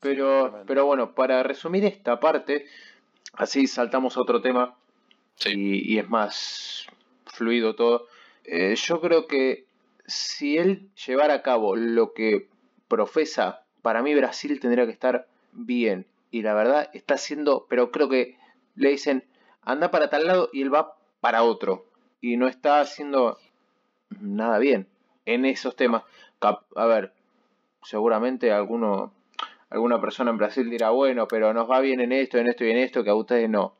pero, 0.00 0.62
pero 0.66 0.86
bueno, 0.86 1.14
para 1.14 1.42
resumir 1.42 1.84
esta 1.84 2.20
parte, 2.20 2.66
así 3.34 3.66
saltamos 3.66 4.16
a 4.16 4.20
otro 4.20 4.40
tema 4.40 4.76
y, 5.50 5.98
es 5.98 6.08
más 6.08 6.86
fluido 7.26 7.74
todo. 7.74 8.06
Eh, 8.44 8.74
yo 8.76 9.00
creo 9.00 9.26
que 9.26 9.66
si 10.06 10.58
él 10.58 10.90
llevara 11.06 11.34
a 11.34 11.42
cabo 11.42 11.76
lo 11.76 12.12
que 12.12 12.48
profesa, 12.88 13.64
para 13.82 14.02
mí 14.02 14.14
Brasil 14.14 14.60
tendría 14.60 14.86
que 14.86 14.92
estar 14.92 15.26
bien. 15.52 16.06
Y 16.30 16.42
la 16.42 16.54
verdad 16.54 16.90
está 16.92 17.14
haciendo, 17.14 17.66
pero 17.68 17.90
creo 17.90 18.08
que 18.08 18.36
le 18.74 18.90
dicen, 18.90 19.24
anda 19.62 19.90
para 19.90 20.10
tal 20.10 20.26
lado 20.26 20.50
y 20.52 20.62
él 20.62 20.74
va 20.74 20.96
para 21.20 21.42
otro. 21.42 21.86
Y 22.20 22.36
no 22.36 22.48
está 22.48 22.80
haciendo 22.80 23.38
nada 24.20 24.58
bien 24.58 24.86
en 25.26 25.44
esos 25.44 25.76
temas. 25.76 26.04
A 26.40 26.86
ver, 26.86 27.12
seguramente 27.82 28.52
alguno, 28.52 29.12
alguna 29.70 30.00
persona 30.00 30.30
en 30.30 30.38
Brasil 30.38 30.68
dirá, 30.70 30.90
bueno, 30.90 31.28
pero 31.28 31.52
nos 31.52 31.70
va 31.70 31.80
bien 31.80 32.00
en 32.00 32.12
esto, 32.12 32.38
en 32.38 32.48
esto 32.48 32.64
y 32.64 32.70
en 32.70 32.78
esto, 32.78 33.04
que 33.04 33.10
a 33.10 33.14
ustedes 33.14 33.48
no. 33.48 33.74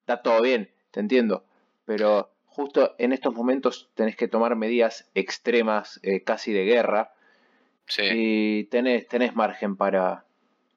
Está 0.00 0.22
todo 0.22 0.42
bien 0.42 0.73
te 0.94 1.00
entiendo, 1.00 1.44
pero 1.84 2.30
justo 2.46 2.94
en 2.98 3.12
estos 3.12 3.34
momentos 3.34 3.88
tenés 3.94 4.14
que 4.14 4.28
tomar 4.28 4.54
medidas 4.54 5.10
extremas, 5.16 5.98
eh, 6.04 6.22
casi 6.22 6.52
de 6.52 6.64
guerra, 6.64 7.12
y 7.98 8.64
tenés, 8.66 9.08
tenés 9.08 9.34
margen 9.34 9.76
para, 9.76 10.24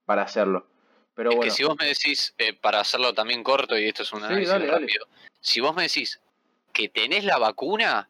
para 0.05 0.23
hacerlo. 0.23 0.65
Pero 1.13 1.31
es 1.31 1.39
que 1.39 1.51
si 1.51 1.63
vos 1.63 1.75
me 1.79 1.85
decís, 1.85 2.33
eh, 2.39 2.53
para 2.53 2.79
hacerlo 2.79 3.13
también 3.13 3.43
corto, 3.43 3.77
y 3.77 3.85
esto 3.85 4.01
es 4.01 4.11
un 4.11 4.23
análisis 4.23 4.67
rápido, 4.67 5.05
si 5.39 5.61
vos 5.61 5.75
me 5.75 5.83
decís 5.83 6.19
que 6.73 6.89
tenés 6.89 7.23
la 7.23 7.37
vacuna, 7.37 8.09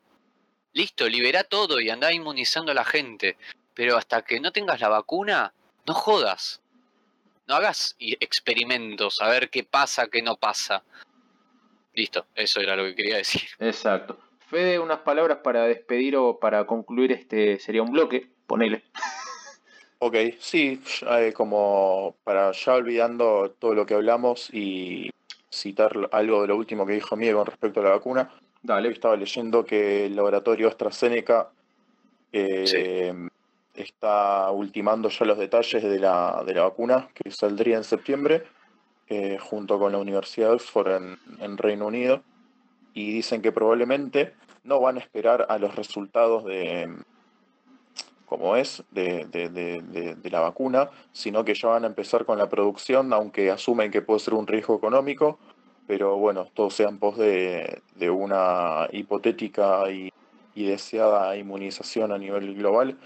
listo, 0.71 1.09
libera 1.09 1.43
todo 1.43 1.81
y 1.81 1.89
andá 1.89 2.13
inmunizando 2.13 2.71
a 2.71 2.75
la 2.75 2.85
gente. 2.85 3.37
Pero 3.73 3.97
hasta 3.97 4.21
que 4.21 4.39
no 4.39 4.53
tengas 4.53 4.79
la 4.79 4.87
vacuna, 4.87 5.53
no 5.85 5.93
jodas. 5.93 6.61
No 7.47 7.55
hagas 7.55 7.97
experimentos 7.99 9.21
a 9.21 9.27
ver 9.27 9.49
qué 9.49 9.65
pasa, 9.65 10.07
qué 10.07 10.21
no 10.21 10.37
pasa. 10.37 10.83
Listo, 11.97 12.27
eso 12.35 12.61
era 12.61 12.75
lo 12.75 12.83
que 12.83 12.93
quería 12.93 13.17
decir. 13.17 13.41
Exacto. 13.59 14.19
Fede, 14.51 14.77
unas 14.77 14.99
palabras 14.99 15.39
para 15.43 15.63
despedir 15.63 16.15
o 16.15 16.37
para 16.39 16.65
concluir 16.67 17.11
este 17.11 17.59
sería 17.59 17.81
un 17.81 17.91
bloque, 17.91 18.29
ponele. 18.45 18.83
Ok, 19.99 20.15
sí, 20.37 20.79
eh, 21.09 21.33
como 21.33 22.15
para 22.23 22.51
ya 22.51 22.75
olvidando 22.75 23.55
todo 23.57 23.73
lo 23.73 23.83
que 23.87 23.95
hablamos 23.95 24.47
y 24.53 25.09
citar 25.49 25.91
algo 26.11 26.43
de 26.43 26.49
lo 26.49 26.55
último 26.55 26.85
que 26.85 26.93
dijo 26.93 27.15
Miguel 27.15 27.33
con 27.33 27.47
respecto 27.47 27.79
a 27.79 27.83
la 27.83 27.89
vacuna. 27.89 28.29
Dale. 28.61 28.89
Estaba 28.89 29.15
leyendo 29.15 29.65
que 29.65 30.05
el 30.05 30.15
laboratorio 30.15 30.67
AstraZeneca 30.67 31.49
eh, 32.31 33.11
está 33.73 34.51
ultimando 34.51 35.09
ya 35.09 35.25
los 35.25 35.39
detalles 35.39 35.81
de 35.81 35.97
la, 35.97 36.43
de 36.45 36.53
la 36.53 36.61
vacuna 36.61 37.09
que 37.15 37.31
saldría 37.31 37.77
en 37.77 37.83
septiembre 37.83 38.43
eh, 39.09 39.37
junto 39.39 39.79
con 39.79 39.91
la 39.91 39.99
Universidad 39.99 40.49
de 40.49 40.55
Oxford 40.55 41.01
en, 41.39 41.57
Reino 41.57 41.87
Unido 41.87 42.21
y 42.93 43.13
dicen 43.13 43.41
que 43.41 43.51
probablemente 43.51 44.33
no 44.63 44.81
van 44.81 44.97
a 44.97 44.99
esperar 44.99 45.45
a 45.49 45.57
los 45.57 45.75
resultados 45.75 46.43
de 46.43 46.93
como 48.25 48.57
es 48.57 48.83
de, 48.91 49.23
de, 49.25 50.29
la 50.29 50.41
vacuna, 50.41 50.89
sino 51.13 51.45
que 51.45 51.53
ya 51.53 51.69
van 51.69 51.85
a 51.85 51.87
empezar 51.87 52.25
con 52.25 52.37
la 52.37 52.49
producción, 52.49 53.13
aunque 53.13 53.49
asumen 53.49 53.89
que 53.89 54.01
puede 54.01 54.19
ser 54.19 54.33
un 54.33 54.45
riesgo 54.45 54.75
económico, 54.75 55.39
pero 55.87 56.17
bueno, 56.17 56.45
todo 56.53 56.69
sea 56.69 56.89
en 56.89 56.99
pos 56.99 57.17
de, 57.17 57.81
una 58.11 58.89
hipotética 58.91 59.89
y, 59.89 60.11
y 60.53 60.65
deseada 60.65 61.37
inmunización 61.37 62.11
a 62.11 62.17
nivel 62.17 62.53
global 62.55 62.97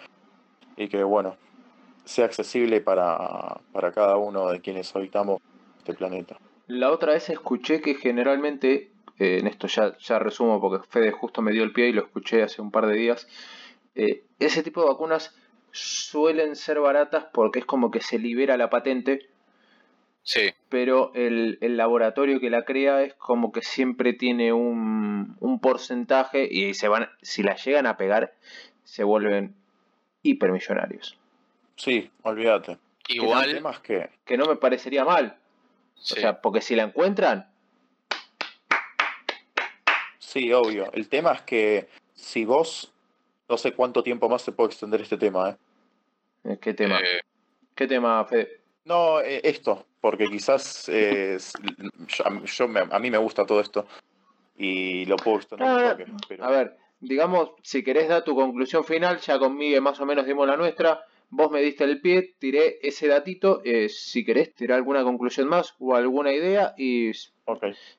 y 0.75 0.87
que 0.87 1.03
bueno, 1.03 1.37
sea 2.05 2.25
accesible 2.25 2.81
para, 2.81 3.61
para 3.71 3.91
cada 3.91 4.17
uno 4.17 4.49
de 4.49 4.61
quienes 4.61 4.95
habitamos 4.95 5.39
este 5.91 5.97
planeta. 5.97 6.37
La 6.67 6.91
otra 6.91 7.13
vez 7.13 7.29
escuché 7.29 7.81
que 7.81 7.95
generalmente, 7.95 8.91
eh, 9.19 9.39
en 9.39 9.47
esto 9.47 9.67
ya, 9.67 9.97
ya 9.97 10.19
resumo 10.19 10.61
porque 10.61 10.87
Fede 10.87 11.11
justo 11.11 11.41
me 11.41 11.51
dio 11.51 11.63
el 11.63 11.73
pie 11.73 11.89
y 11.89 11.93
lo 11.93 12.01
escuché 12.01 12.43
hace 12.43 12.61
un 12.61 12.71
par 12.71 12.87
de 12.87 12.95
días, 12.95 13.27
eh, 13.95 14.23
ese 14.39 14.63
tipo 14.63 14.81
de 14.81 14.87
vacunas 14.87 15.35
suelen 15.71 16.55
ser 16.55 16.79
baratas 16.79 17.25
porque 17.33 17.59
es 17.59 17.65
como 17.65 17.91
que 17.91 18.01
se 18.01 18.19
libera 18.19 18.57
la 18.57 18.69
patente. 18.69 19.27
Sí. 20.23 20.51
Pero 20.69 21.11
el, 21.15 21.57
laboratorio 21.61 22.39
que 22.39 22.49
la 22.49 22.63
crea 22.63 23.01
es 23.01 23.15
como 23.15 23.51
que 23.51 23.63
siempre 23.63 24.13
tiene 24.13 24.53
un, 24.53 25.35
un 25.39 25.59
porcentaje 25.59 26.47
y 26.49 26.73
se 26.75 26.87
van, 26.87 27.09
si 27.21 27.41
la 27.41 27.55
llegan 27.55 27.87
a 27.87 27.97
pegar, 27.97 28.35
se 28.83 29.03
vuelven 29.03 29.55
hipermillonarios. 30.21 31.17
Sí, 31.75 32.11
olvídate. 32.21 32.77
Igual. 33.07 33.61
Que, 33.83 34.09
que 34.25 34.37
no 34.37 34.45
me 34.45 34.55
parecería 34.55 35.03
mal. 35.03 35.37
O 36.01 36.15
sea, 36.15 36.41
porque 36.41 36.61
si 36.61 36.75
la 36.75 36.83
encuentran. 36.83 37.51
Sí, 40.17 40.51
obvio. 40.51 40.91
El 40.93 41.09
tema 41.09 41.33
es 41.33 41.41
que 41.41 41.89
si 42.13 42.45
vos. 42.45 42.93
No 43.47 43.57
sé 43.57 43.73
cuánto 43.73 44.01
tiempo 44.01 44.29
más 44.29 44.43
se 44.43 44.53
puede 44.53 44.69
extender 44.69 45.01
este 45.01 45.17
tema, 45.17 45.49
¿eh? 45.49 45.57
eh 46.45 46.57
¿Qué 46.61 46.73
tema? 46.73 46.99
Eh, 46.99 47.19
¿Qué 47.75 47.85
tema, 47.85 48.23
Fede? 48.23 48.61
No, 48.85 49.19
eh, 49.19 49.41
esto, 49.43 49.87
porque 49.99 50.29
quizás 50.29 50.85
yo, 50.87 52.65
a 52.91 52.99
mí 52.99 53.11
me 53.11 53.17
gusta 53.17 53.45
todo 53.45 53.59
esto 53.59 53.85
y 54.57 55.05
lo 55.05 55.17
puedo 55.17 55.37
extender 55.37 56.07
un 56.29 56.43
A 56.43 56.49
ver, 56.49 56.77
digamos, 57.01 57.51
si 57.61 57.83
querés 57.83 58.07
dar 58.07 58.23
tu 58.23 58.35
conclusión 58.35 58.85
final, 58.85 59.19
ya 59.19 59.37
conmigo 59.37 59.81
más 59.81 59.99
o 59.99 60.05
menos 60.05 60.25
dimos 60.25 60.47
la 60.47 60.55
nuestra 60.55 61.03
vos 61.31 61.49
me 61.49 61.61
diste 61.61 61.85
el 61.85 62.01
pie, 62.01 62.35
tiré 62.37 62.77
ese 62.83 63.07
datito, 63.07 63.61
eh, 63.63 63.89
si 63.89 64.23
querés 64.23 64.53
tirar 64.53 64.77
alguna 64.77 65.03
conclusión 65.03 65.47
más 65.47 65.73
o 65.79 65.95
alguna 65.95 66.31
idea 66.33 66.75
y 66.77 67.11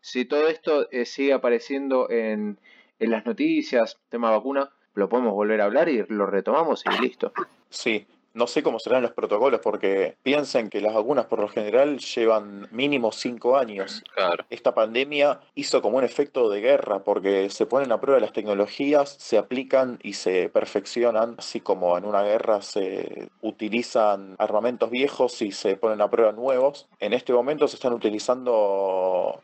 si 0.00 0.24
todo 0.26 0.48
esto 0.48 0.88
eh, 0.92 1.04
sigue 1.04 1.32
apareciendo 1.32 2.08
en, 2.10 2.58
en 2.98 3.10
las 3.10 3.26
noticias, 3.26 3.98
tema 4.10 4.30
vacuna, 4.30 4.70
lo 4.94 5.08
podemos 5.08 5.32
volver 5.32 5.60
a 5.62 5.64
hablar 5.64 5.88
y 5.88 6.04
lo 6.08 6.26
retomamos 6.26 6.84
y 6.86 7.02
listo. 7.02 7.32
Sí, 7.70 8.06
no 8.34 8.46
sé 8.46 8.62
cómo 8.62 8.78
serán 8.78 9.02
los 9.02 9.12
protocolos 9.12 9.60
porque 9.60 10.16
piensen 10.22 10.70
que 10.70 10.80
las 10.80 10.94
vacunas 10.94 11.26
por 11.26 11.40
lo 11.40 11.48
general 11.48 11.98
llevan 11.98 12.68
mínimo 12.70 13.12
cinco 13.12 13.56
años. 13.56 14.02
Claro. 14.14 14.44
Esta 14.50 14.74
pandemia 14.74 15.40
hizo 15.54 15.82
como 15.82 15.98
un 15.98 16.04
efecto 16.04 16.48
de 16.48 16.60
guerra 16.60 17.00
porque 17.00 17.50
se 17.50 17.66
ponen 17.66 17.92
a 17.92 18.00
prueba 18.00 18.20
las 18.20 18.32
tecnologías, 18.32 19.16
se 19.18 19.38
aplican 19.38 19.98
y 20.02 20.14
se 20.14 20.48
perfeccionan, 20.48 21.34
así 21.38 21.60
como 21.60 21.96
en 21.98 22.04
una 22.04 22.22
guerra 22.22 22.62
se 22.62 23.28
utilizan 23.40 24.36
armamentos 24.38 24.90
viejos 24.90 25.42
y 25.42 25.52
se 25.52 25.76
ponen 25.76 26.00
a 26.00 26.10
prueba 26.10 26.32
nuevos. 26.32 26.88
En 27.00 27.12
este 27.12 27.32
momento 27.32 27.68
se 27.68 27.76
están 27.76 27.92
utilizando 27.92 29.40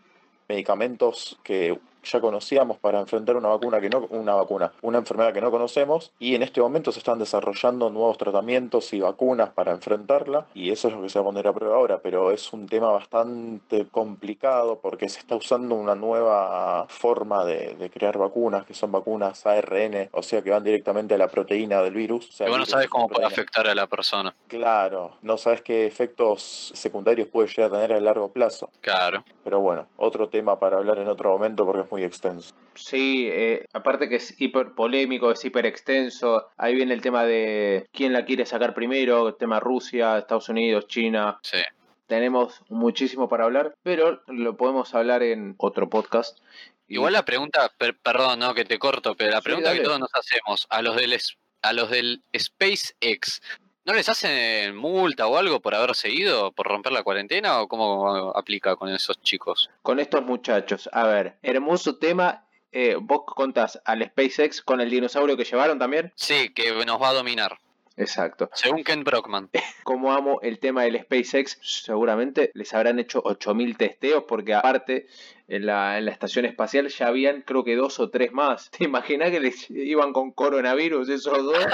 medicamentos 0.49 1.39
que 1.43 1.79
ya 2.05 2.21
conocíamos 2.21 2.79
para 2.79 3.01
enfrentar 3.01 3.37
una 3.37 3.49
vacuna 3.49 3.81
que 3.81 3.91
no, 3.91 4.07
una 4.11 4.35
vacuna, 4.35 4.73
una 4.83 4.99
enfermedad 4.99 5.33
que 5.33 5.41
no 5.41 5.51
conocemos, 5.51 6.13
y 6.19 6.35
en 6.35 6.43
este 6.43 6.61
momento 6.61 6.93
se 6.93 6.99
están 6.99 7.19
desarrollando 7.19 7.91
nuevos 7.91 8.19
tratamientos 8.19 8.93
y 8.93 9.01
vacunas 9.01 9.51
para 9.51 9.73
enfrentarla, 9.73 10.47
y 10.55 10.71
eso 10.71 10.89
es 10.89 10.95
lo 10.95 11.03
que 11.03 11.09
se 11.09 11.19
va 11.19 11.25
a 11.25 11.29
poner 11.29 11.47
a 11.47 11.53
prueba 11.53 11.77
ahora, 11.77 12.01
pero 12.03 12.33
es 12.33 12.53
un 12.53 12.67
tema 12.67 12.91
bastante 12.91 13.87
complicado 13.87 14.79
porque 14.81 15.09
se 15.09 15.21
está 15.21 15.37
usando 15.37 15.75
una 15.75 15.95
nueva 15.95 16.87
forma 16.89 17.45
de, 17.45 17.75
de 17.75 17.91
crear 17.91 18.19
vacunas, 18.19 18.65
que 18.65 18.75
son 18.75 18.93
vacunas 18.93 19.47
ARN, 19.47 20.09
o 20.13 20.23
sea 20.23 20.43
que 20.43 20.51
van 20.51 20.65
directamente 20.65 21.15
a 21.15 21.19
la 21.19 21.29
proteína 21.29 21.83
del 21.83 21.95
virus. 21.95 22.29
O 22.29 22.33
sea, 22.33 22.47
Y 22.47 22.51
vos 22.51 22.59
no 22.59 22.65
el 22.65 22.67
virus 22.67 22.71
sabes 22.71 22.85
es 22.87 22.91
cómo 22.91 23.09
puede 23.09 23.27
afectar 23.27 23.67
a 23.67 23.75
la 23.75 23.87
persona. 23.87 24.35
Claro, 24.47 25.13
no 25.23 25.37
sabes 25.37 25.63
qué 25.63 25.87
efectos 25.87 26.73
secundarios 26.75 27.29
puede 27.29 27.49
llegar 27.49 27.71
a 27.71 27.75
tener 27.75 27.93
a 27.93 28.01
largo 28.01 28.33
plazo. 28.33 28.71
Claro. 28.81 29.25
Pero 29.45 29.61
bueno, 29.61 29.87
otro 29.97 30.29
tema 30.29 30.59
para 30.59 30.77
hablar 30.79 30.99
en 30.99 31.09
otro 31.09 31.31
momento 31.31 31.65
porque 31.65 31.83
es 31.83 31.91
muy 31.91 31.98
extenso. 32.05 32.55
Sí, 32.75 33.29
eh, 33.31 33.65
aparte 33.73 34.09
que 34.09 34.17
es 34.17 34.41
hiper 34.41 34.73
polémico, 34.75 35.31
es 35.33 35.45
hiper 35.45 35.67
extenso. 35.67 36.49
Ahí 36.57 36.75
viene 36.75 36.95
el 36.95 37.01
tema 37.01 37.25
de 37.25 37.89
quién 37.93 38.13
la 38.13 38.25
quiere 38.25 38.47
sacar 38.47 38.73
primero, 38.75 39.29
el 39.29 39.37
tema 39.37 39.59
Rusia, 39.61 40.19
Estados 40.19 40.49
Unidos, 40.49 40.87
China. 40.87 41.39
Sí. 41.43 41.59
Tenemos 42.07 42.63
muchísimo 42.69 43.29
para 43.29 43.45
hablar, 43.45 43.75
pero 43.83 44.23
lo 44.29 44.57
podemos 44.57 44.95
hablar 44.95 45.23
en 45.23 45.55
otro 45.59 45.91
podcast. 45.91 46.39
Igual 46.87 47.13
la 47.13 47.25
pregunta, 47.25 47.71
per- 47.77 47.99
perdón, 47.99 48.39
no 48.39 48.55
que 48.55 48.65
te 48.65 48.79
corto, 48.79 49.15
pero 49.15 49.31
la 49.33 49.39
Sí, 49.39 49.45
pregunta 49.45 49.75
que 49.75 49.81
todos 49.81 50.01
nos 50.01 50.11
hacemos 50.15 50.67
a 50.71 50.81
los 50.81 50.97
del 50.97 51.19
a 51.61 51.73
los 51.73 51.91
del 51.91 52.23
SpaceX, 52.35 53.43
¿no 53.89 53.95
les 53.95 54.09
hacen 54.11 54.77
multa 54.77 55.27
o 55.27 55.39
algo 55.39 55.61
por 55.61 55.75
haberse 55.75 56.11
ido, 56.11 56.53
por 56.53 56.67
romper 56.67 56.93
la 56.93 57.03
cuarentena 57.03 57.63
o 57.63 57.69
cómo 57.69 58.37
aplica 58.37 58.77
con 58.77 58.91
esos 58.91 59.21
chicos? 59.23 59.71
con 59.81 59.99
estos 59.99 60.23
muchachos. 60.23 60.91
A 60.93 61.07
ver, 61.07 61.39
hermoso 61.43 61.97
tema. 61.97 62.45
Eh, 62.71 62.97
vos 63.01 63.23
contás 63.25 63.81
al 63.87 64.05
SpaceX 64.05 64.61
con 64.61 64.83
el 64.83 64.91
dinosaurio 64.91 65.39
que 65.39 65.45
llevaron 65.45 65.79
también. 65.79 66.13
Sí, 66.17 66.51
que 66.51 66.71
nos 66.85 67.01
va 67.01 67.09
a 67.09 67.15
dominar, 67.15 67.59
Exacto. 67.99 68.49
según 68.55 68.85
Ken 68.85 69.05
Brockman. 69.05 69.51
Como 69.83 70.13
amo 70.13 70.41
el 70.43 70.59
tema 70.59 70.85
del 70.85 71.01
SpaceX, 71.01 71.59
seguramente 71.61 72.51
les 72.55 72.73
habrán 72.73 72.99
hecho 72.99 73.21
8000 73.25 73.77
testeos 73.77 74.25
porque 74.29 74.55
aparte 74.55 75.09
en 75.49 75.67
la, 75.67 75.99
en 75.99 76.05
la 76.05 76.13
estación 76.13 76.45
espacial 76.45 76.89
ya 76.89 77.09
habían 77.09 77.43
creo 77.43 77.65
que 77.65 77.77
dos 77.77 77.99
o 78.01 78.11
tres 78.11 78.33
más. 78.33 78.71
¿Te 78.77 78.85
imaginas 78.85 79.31
que 79.31 79.41
les 79.41 79.71
iban 79.71 80.13
con 80.13 80.33
coronavirus 80.33 81.09
esos 81.09 81.45
dos? 81.45 81.67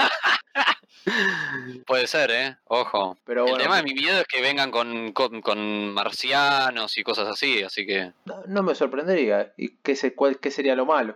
Puede 1.85 2.07
ser, 2.07 2.31
¿eh? 2.31 2.57
Ojo. 2.65 3.15
Pero 3.25 3.45
el 3.45 3.57
tema 3.57 3.77
de 3.77 3.83
mi 3.83 3.93
miedo 3.93 4.19
es 4.19 4.27
que 4.27 4.41
vengan 4.41 4.71
con, 4.71 5.11
con, 5.11 5.41
con 5.41 5.93
marcianos 5.93 6.97
y 6.97 7.03
cosas 7.03 7.27
así, 7.27 7.61
así 7.61 7.85
que 7.85 8.11
no, 8.25 8.41
no 8.47 8.63
me 8.63 8.73
sorprendería. 8.73 9.53
¿Y 9.55 9.75
qué, 9.83 9.95
se, 9.95 10.15
cuál, 10.15 10.39
qué 10.39 10.49
sería 10.49 10.75
lo 10.75 10.87
malo? 10.87 11.15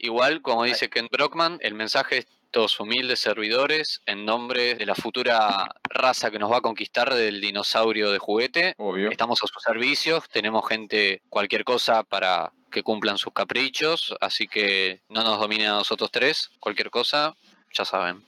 igual, 0.00 0.42
como 0.42 0.64
dice 0.64 0.88
Ken 0.88 1.08
Brockman, 1.10 1.58
el 1.60 1.74
mensaje 1.74 2.18
es 2.18 2.26
estos 2.50 2.80
humildes 2.80 3.20
servidores 3.20 4.02
en 4.06 4.24
nombre 4.24 4.74
de 4.74 4.84
la 4.84 4.96
futura 4.96 5.72
raza 5.84 6.32
que 6.32 6.40
nos 6.40 6.50
va 6.50 6.56
a 6.56 6.60
conquistar 6.60 7.14
del 7.14 7.40
dinosaurio 7.40 8.10
de 8.10 8.18
juguete. 8.18 8.74
Obvio. 8.76 9.08
Estamos 9.08 9.40
a 9.44 9.46
sus 9.46 9.62
servicios, 9.62 10.28
tenemos 10.28 10.66
gente, 10.66 11.22
cualquier 11.28 11.62
cosa 11.62 12.02
para 12.02 12.52
que 12.72 12.82
cumplan 12.82 13.18
sus 13.18 13.32
caprichos, 13.32 14.16
así 14.20 14.48
que 14.48 15.00
no 15.08 15.22
nos 15.22 15.38
dominen 15.38 15.68
a 15.68 15.74
nosotros 15.74 16.10
tres, 16.10 16.50
cualquier 16.58 16.90
cosa, 16.90 17.36
ya 17.72 17.84
saben. 17.84 18.24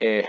Eh, 0.00 0.28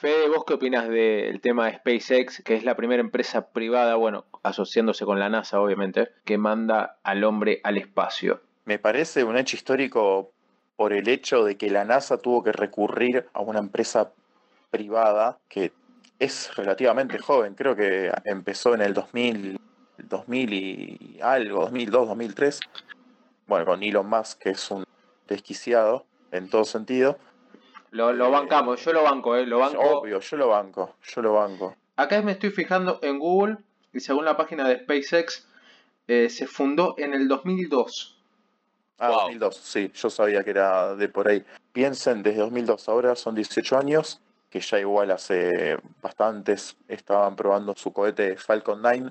Fede, 0.00 0.28
¿vos 0.28 0.42
qué 0.44 0.54
opinas 0.54 0.88
del 0.88 1.40
tema 1.40 1.66
de 1.66 1.76
SpaceX, 1.76 2.42
que 2.42 2.56
es 2.56 2.64
la 2.64 2.74
primera 2.74 3.00
empresa 3.00 3.52
privada, 3.52 3.94
bueno, 3.94 4.26
asociándose 4.42 5.04
con 5.04 5.20
la 5.20 5.28
NASA, 5.28 5.60
obviamente, 5.60 6.08
que 6.24 6.36
manda 6.36 6.98
al 7.04 7.22
hombre 7.22 7.60
al 7.62 7.78
espacio? 7.78 8.42
Me 8.64 8.80
parece 8.80 9.22
un 9.22 9.36
hecho 9.36 9.54
histórico 9.54 10.32
por 10.76 10.92
el 10.92 11.08
hecho 11.08 11.44
de 11.44 11.56
que 11.56 11.70
la 11.70 11.84
NASA 11.84 12.18
tuvo 12.18 12.42
que 12.42 12.52
recurrir 12.52 13.28
a 13.32 13.40
una 13.40 13.58
empresa 13.58 14.12
privada 14.70 15.38
que 15.48 15.72
es 16.18 16.54
relativamente 16.56 17.18
joven, 17.18 17.54
creo 17.54 17.74
que 17.76 18.12
empezó 18.24 18.74
en 18.74 18.80
el 18.82 18.94
2000, 18.94 19.58
2000 19.98 20.52
y 20.52 21.18
algo, 21.20 21.62
2002, 21.62 22.08
2003. 22.08 22.60
Bueno, 23.46 23.66
con 23.66 23.82
Elon 23.82 24.08
Musk, 24.08 24.38
que 24.38 24.50
es 24.50 24.70
un 24.70 24.84
desquiciado 25.28 26.06
en 26.30 26.48
todo 26.48 26.64
sentido. 26.64 27.18
Lo, 27.90 28.12
lo 28.12 28.28
Eh, 28.28 28.30
bancamos, 28.30 28.82
yo 28.84 28.92
lo 28.92 29.02
banco, 29.02 29.36
¿eh? 29.36 29.46
Lo 29.46 29.58
banco. 29.58 29.80
Obvio, 29.80 30.20
yo 30.20 30.36
lo 30.36 30.48
banco, 30.48 30.94
yo 31.02 31.22
lo 31.22 31.34
banco. 31.34 31.76
Acá 31.96 32.22
me 32.22 32.32
estoy 32.32 32.50
fijando 32.50 32.98
en 33.02 33.18
Google 33.18 33.58
y 33.92 34.00
según 34.00 34.24
la 34.24 34.36
página 34.36 34.66
de 34.66 34.78
SpaceX, 34.78 35.46
eh, 36.08 36.30
se 36.30 36.46
fundó 36.46 36.94
en 36.98 37.12
el 37.14 37.28
2002. 37.28 38.21
Ah, 39.02 39.08
Wow. 39.08 39.18
2002, 39.22 39.56
sí, 39.56 39.90
yo 39.92 40.08
sabía 40.10 40.44
que 40.44 40.50
era 40.50 40.94
de 40.94 41.08
por 41.08 41.26
ahí. 41.26 41.44
Piensen, 41.72 42.22
desde 42.22 42.38
2002 42.38 42.88
ahora 42.88 43.16
son 43.16 43.34
18 43.34 43.76
años, 43.76 44.20
que 44.48 44.60
ya 44.60 44.78
igual 44.78 45.10
hace 45.10 45.76
bastantes 46.00 46.76
estaban 46.86 47.34
probando 47.34 47.74
su 47.74 47.92
cohete 47.92 48.36
Falcon 48.36 48.80
9, 48.80 49.10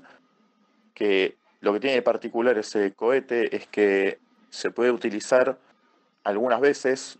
que 0.94 1.36
lo 1.60 1.74
que 1.74 1.80
tiene 1.80 1.96
de 1.96 2.02
particular 2.02 2.56
ese 2.56 2.94
cohete 2.94 3.54
es 3.54 3.66
que 3.66 4.18
se 4.48 4.70
puede 4.70 4.90
utilizar 4.90 5.58
algunas 6.24 6.60
veces, 6.60 7.18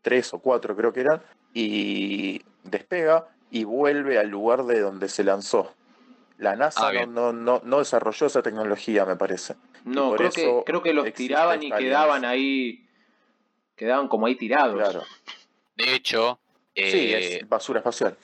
tres 0.00 0.32
o 0.32 0.38
cuatro 0.38 0.76
creo 0.76 0.92
que 0.92 1.00
eran, 1.00 1.22
y 1.52 2.40
despega 2.62 3.26
y 3.50 3.64
vuelve 3.64 4.20
al 4.20 4.28
lugar 4.28 4.64
de 4.64 4.78
donde 4.78 5.08
se 5.08 5.24
lanzó. 5.24 5.72
La 6.42 6.50
Ah, 6.52 6.56
NASA 6.56 6.82
no, 6.86 6.90
bien. 6.90 7.14
no, 7.14 7.32
no, 7.32 7.60
no 7.64 7.78
desarrolló 7.78 8.26
esa 8.26 8.42
tecnología, 8.42 9.04
me 9.04 9.14
parece. 9.16 9.54
No, 9.84 10.08
por 10.08 10.18
creo 10.18 10.30
que, 10.32 10.62
creo 10.66 10.82
que 10.82 10.92
los 10.92 11.12
tiraban 11.14 11.62
y 11.62 11.70
quedaban 11.70 12.24
ahí. 12.24 12.84
Quedaban 13.76 14.08
como 14.08 14.26
ahí 14.26 14.34
tirados. 14.34 14.74
Claro. 14.76 15.04
De 15.76 15.94
hecho, 15.94 16.40
Sí, 16.74 16.82
eh, 16.82 17.36
es 17.40 17.48
basura 17.48 17.78
espacial. 17.78 18.16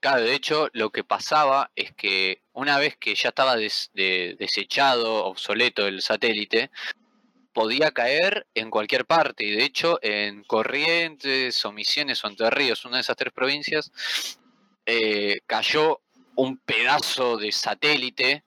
Claro, 0.00 0.22
de 0.22 0.34
hecho, 0.34 0.68
lo 0.72 0.90
que 0.90 1.04
pasaba 1.04 1.70
es 1.76 1.92
que 1.92 2.42
una 2.54 2.78
vez 2.78 2.96
que 2.96 3.14
ya 3.14 3.28
estaba 3.28 3.56
des- 3.56 3.90
de- 3.94 4.36
desechado, 4.38 5.24
obsoleto 5.24 5.86
el 5.86 6.02
satélite, 6.02 6.70
podía 7.52 7.92
caer 7.92 8.46
en 8.54 8.68
cualquier 8.70 9.06
parte. 9.06 9.44
Y 9.44 9.52
de 9.52 9.64
hecho, 9.64 9.98
en 10.02 10.42
Corrientes 10.44 11.64
o 11.64 11.72
Misiones 11.72 12.24
o 12.24 12.28
Entre 12.28 12.50
Ríos, 12.50 12.84
una 12.84 12.96
de 12.96 13.02
esas 13.02 13.16
tres 13.16 13.32
provincias, 13.32 13.92
eh, 14.86 15.38
cayó 15.46 16.00
un 16.36 16.56
pedazo 16.58 17.36
de 17.36 17.52
satélite. 17.52 18.42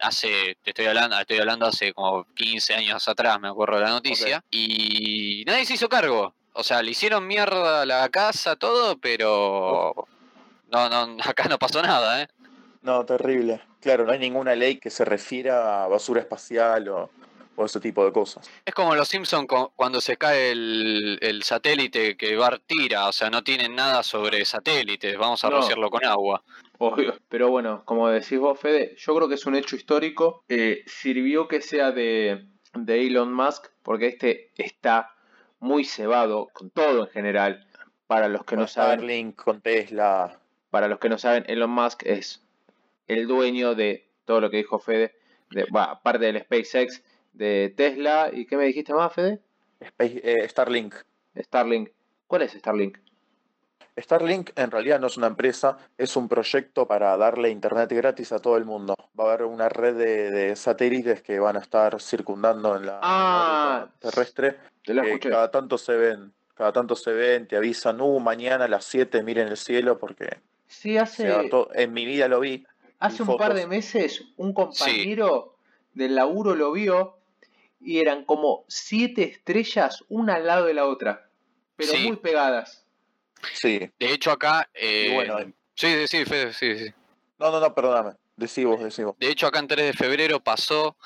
Hace, 0.00 0.56
te 0.62 0.70
estoy 0.70 0.86
hablando, 0.86 1.18
estoy 1.18 1.38
hablando 1.38 1.66
hace 1.66 1.92
como 1.94 2.24
15 2.34 2.74
años 2.74 3.06
atrás, 3.08 3.40
me 3.40 3.48
acuerdo 3.48 3.76
de 3.76 3.82
la 3.84 3.90
noticia, 3.90 4.44
y 4.50 5.44
nadie 5.46 5.64
se 5.64 5.74
hizo 5.74 5.88
cargo. 5.88 6.34
O 6.52 6.62
sea, 6.62 6.82
le 6.82 6.90
hicieron 6.90 7.26
mierda 7.26 7.82
a 7.82 7.86
la 7.86 8.08
casa, 8.10 8.56
todo, 8.56 8.98
pero 8.98 9.94
no, 10.70 10.88
no, 10.88 11.16
acá 11.24 11.44
no 11.48 11.58
pasó 11.58 11.80
nada, 11.82 12.22
¿eh? 12.22 12.28
No, 12.82 13.04
terrible. 13.06 13.60
Claro, 13.80 14.04
no 14.04 14.12
hay 14.12 14.18
ninguna 14.18 14.54
ley 14.54 14.78
que 14.78 14.90
se 14.90 15.04
refiera 15.04 15.84
a 15.84 15.88
basura 15.88 16.20
espacial 16.20 16.88
o, 16.88 17.10
o 17.56 17.64
ese 17.64 17.80
tipo 17.80 18.04
de 18.04 18.12
cosas. 18.12 18.50
Es 18.64 18.74
como 18.74 18.94
los 18.94 19.08
Simpsons 19.08 19.46
cuando 19.74 20.00
se 20.00 20.16
cae 20.16 20.50
el, 20.50 21.18
el 21.22 21.42
satélite 21.44 22.16
que 22.16 22.36
Bart 22.36 22.62
tira, 22.66 23.08
o 23.08 23.12
sea, 23.12 23.30
no 23.30 23.42
tienen 23.42 23.74
nada 23.74 24.02
sobre 24.02 24.44
satélites, 24.44 25.16
vamos 25.16 25.44
a 25.44 25.50
No. 25.50 25.56
rociarlo 25.56 25.88
con 25.88 26.04
agua. 26.04 26.42
Obvio. 26.78 27.14
Pero 27.28 27.50
bueno, 27.50 27.82
como 27.84 28.08
decís 28.08 28.38
vos, 28.38 28.58
Fede, 28.58 28.94
yo 28.96 29.14
creo 29.14 29.28
que 29.28 29.34
es 29.36 29.46
un 29.46 29.54
hecho 29.54 29.76
histórico. 29.76 30.44
Eh, 30.48 30.82
sirvió 30.86 31.46
que 31.48 31.60
sea 31.60 31.92
de, 31.92 32.46
de 32.74 33.06
Elon 33.06 33.32
Musk, 33.32 33.66
porque 33.82 34.08
este 34.08 34.50
está 34.56 35.14
muy 35.60 35.84
cebado 35.84 36.48
con 36.52 36.70
todo 36.70 37.04
en 37.06 37.10
general. 37.10 37.66
Para 38.06 38.28
los 38.28 38.42
que 38.42 38.56
Con 38.56 38.60
no 38.60 38.66
saben, 38.66 38.98
Starlink, 39.00 39.36
con 39.36 39.60
Tesla. 39.62 40.38
para 40.70 40.88
los 40.88 40.98
que 40.98 41.08
no 41.08 41.16
saben, 41.18 41.44
Elon 41.48 41.70
Musk 41.70 42.02
es 42.04 42.44
el 43.06 43.26
dueño 43.26 43.74
de 43.74 44.08
todo 44.26 44.40
lo 44.40 44.50
que 44.50 44.58
dijo 44.58 44.78
Fede, 44.78 45.14
de, 45.50 45.64
bueno, 45.70 45.88
aparte 45.92 46.26
del 46.26 46.40
SpaceX, 46.42 47.02
de 47.32 47.72
Tesla. 47.76 48.30
¿Y 48.32 48.46
qué 48.46 48.56
me 48.56 48.64
dijiste 48.64 48.92
más, 48.92 49.12
Fede? 49.12 49.40
Space- 49.80 50.20
eh, 50.22 50.48
Starlink. 50.48 50.94
Starlink. 51.36 51.90
¿Cuál 52.26 52.42
es 52.42 52.52
Starlink? 52.52 52.98
Starlink 53.96 54.50
en 54.56 54.70
realidad 54.70 54.98
no 54.98 55.06
es 55.06 55.16
una 55.16 55.28
empresa, 55.28 55.78
es 55.96 56.16
un 56.16 56.28
proyecto 56.28 56.86
para 56.86 57.16
darle 57.16 57.50
internet 57.50 57.90
gratis 57.92 58.32
a 58.32 58.40
todo 58.40 58.56
el 58.56 58.64
mundo. 58.64 58.94
Va 59.18 59.24
a 59.24 59.34
haber 59.34 59.46
una 59.46 59.68
red 59.68 59.94
de, 59.96 60.30
de 60.30 60.56
satélites 60.56 61.22
que 61.22 61.38
van 61.38 61.56
a 61.56 61.60
estar 61.60 62.00
circundando 62.00 62.76
en 62.76 62.86
la 62.86 62.98
Ah, 63.02 63.88
terrestre. 64.00 64.56
Te 64.84 64.94
la 64.94 65.04
que 65.04 65.18
cada 65.20 65.50
tanto 65.50 65.78
se 65.78 65.96
ven, 65.96 66.32
cada 66.54 66.72
tanto 66.72 66.96
se 66.96 67.12
ven, 67.12 67.46
te 67.46 67.56
avisan, 67.56 68.00
uh, 68.00 68.18
mañana 68.18 68.64
a 68.64 68.68
las 68.68 68.84
7 68.84 69.22
miren 69.22 69.48
el 69.48 69.56
cielo 69.56 69.98
porque 69.98 70.40
Sí, 70.66 70.98
hace, 70.98 71.28
en 71.74 71.92
mi 71.92 72.04
vida 72.04 72.26
lo 72.26 72.40
vi. 72.40 72.64
hace 72.98 73.22
un 73.22 73.36
par 73.36 73.54
de 73.54 73.66
meses 73.66 74.24
un 74.36 74.52
compañero 74.54 75.54
del 75.92 76.16
laburo 76.16 76.54
lo 76.56 76.72
vio 76.72 77.18
y 77.80 77.98
eran 78.00 78.24
como 78.24 78.64
siete 78.66 79.22
estrellas 79.24 80.04
una 80.08 80.34
al 80.34 80.46
lado 80.46 80.66
de 80.66 80.74
la 80.74 80.86
otra, 80.86 81.28
pero 81.76 81.92
Sí. 81.92 82.08
muy 82.08 82.16
pegadas. 82.16 82.83
Sí. 83.52 83.90
De 83.98 84.12
hecho, 84.12 84.30
acá. 84.30 84.68
eh, 84.74 85.10
bueno, 85.12 85.38
sí, 85.74 86.06
sí, 86.06 86.06
sí, 86.06 86.24
Fede, 86.24 86.52
sí, 86.52 86.78
sí. 86.78 86.92
no, 87.38 87.50
no, 87.50 87.60
no, 87.60 87.74
perdóname. 87.74 88.12
Decí 88.36 88.64
vos, 88.64 88.82
decí 88.82 89.02
vos. 89.02 89.14
De 89.18 89.30
hecho, 89.30 89.46
acá 89.46 89.60
en 89.60 89.68
3 89.68 89.86
de 89.86 89.92
febrero 89.92 90.40
pasó 90.40 90.96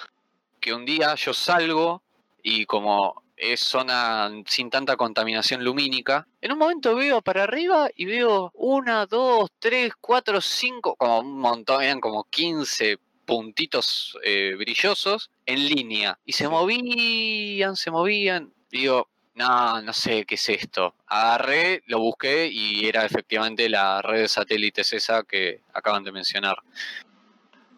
que 0.61 0.73
un 0.73 0.85
día 0.85 1.15
yo 1.15 1.35
salgo 1.35 2.03
y 2.43 2.65
como 2.65 3.23
es 3.37 3.61
zona 3.61 4.31
sin 4.47 4.71
tanta 4.71 4.97
contaminación 4.97 5.63
lumínica, 5.63 6.27
en 6.41 6.53
un 6.53 6.59
momento 6.59 6.95
veo 6.97 7.23
para 7.23 7.45
arriba 7.45 7.89
y 7.95 8.05
veo 8.05 8.51
una, 8.55 9.07
dos, 9.07 9.51
tres, 9.59 9.93
cuatro, 10.01 10.41
cinco, 10.41 10.97
como 10.97 11.21
un 11.21 11.39
montón, 11.39 11.83
eran 11.83 12.01
como 12.01 12.25
15 12.25 12.99
puntitos 13.25 14.19
eh, 14.25 14.55
brillosos 14.57 15.31
en 15.47 15.67
línea. 15.67 16.19
Y 16.25 16.33
se 16.33 16.49
movían, 16.49 17.77
se 17.77 17.91
movían. 17.91 18.53
Digo, 18.71 19.09
no, 19.39 19.81
no 19.81 19.93
sé 19.93 20.25
qué 20.27 20.35
es 20.35 20.49
esto. 20.49 20.95
Agarré, 21.07 21.83
lo 21.87 22.01
busqué 22.01 22.49
y 22.49 22.87
era 22.87 23.05
efectivamente 23.05 23.69
la 23.69 24.03
red 24.03 24.23
de 24.23 24.29
satélites 24.29 24.93
esa 24.93 25.23
que 25.23 25.61
acaban 25.73 26.05
de 26.05 26.13
mencionar. 26.13 26.57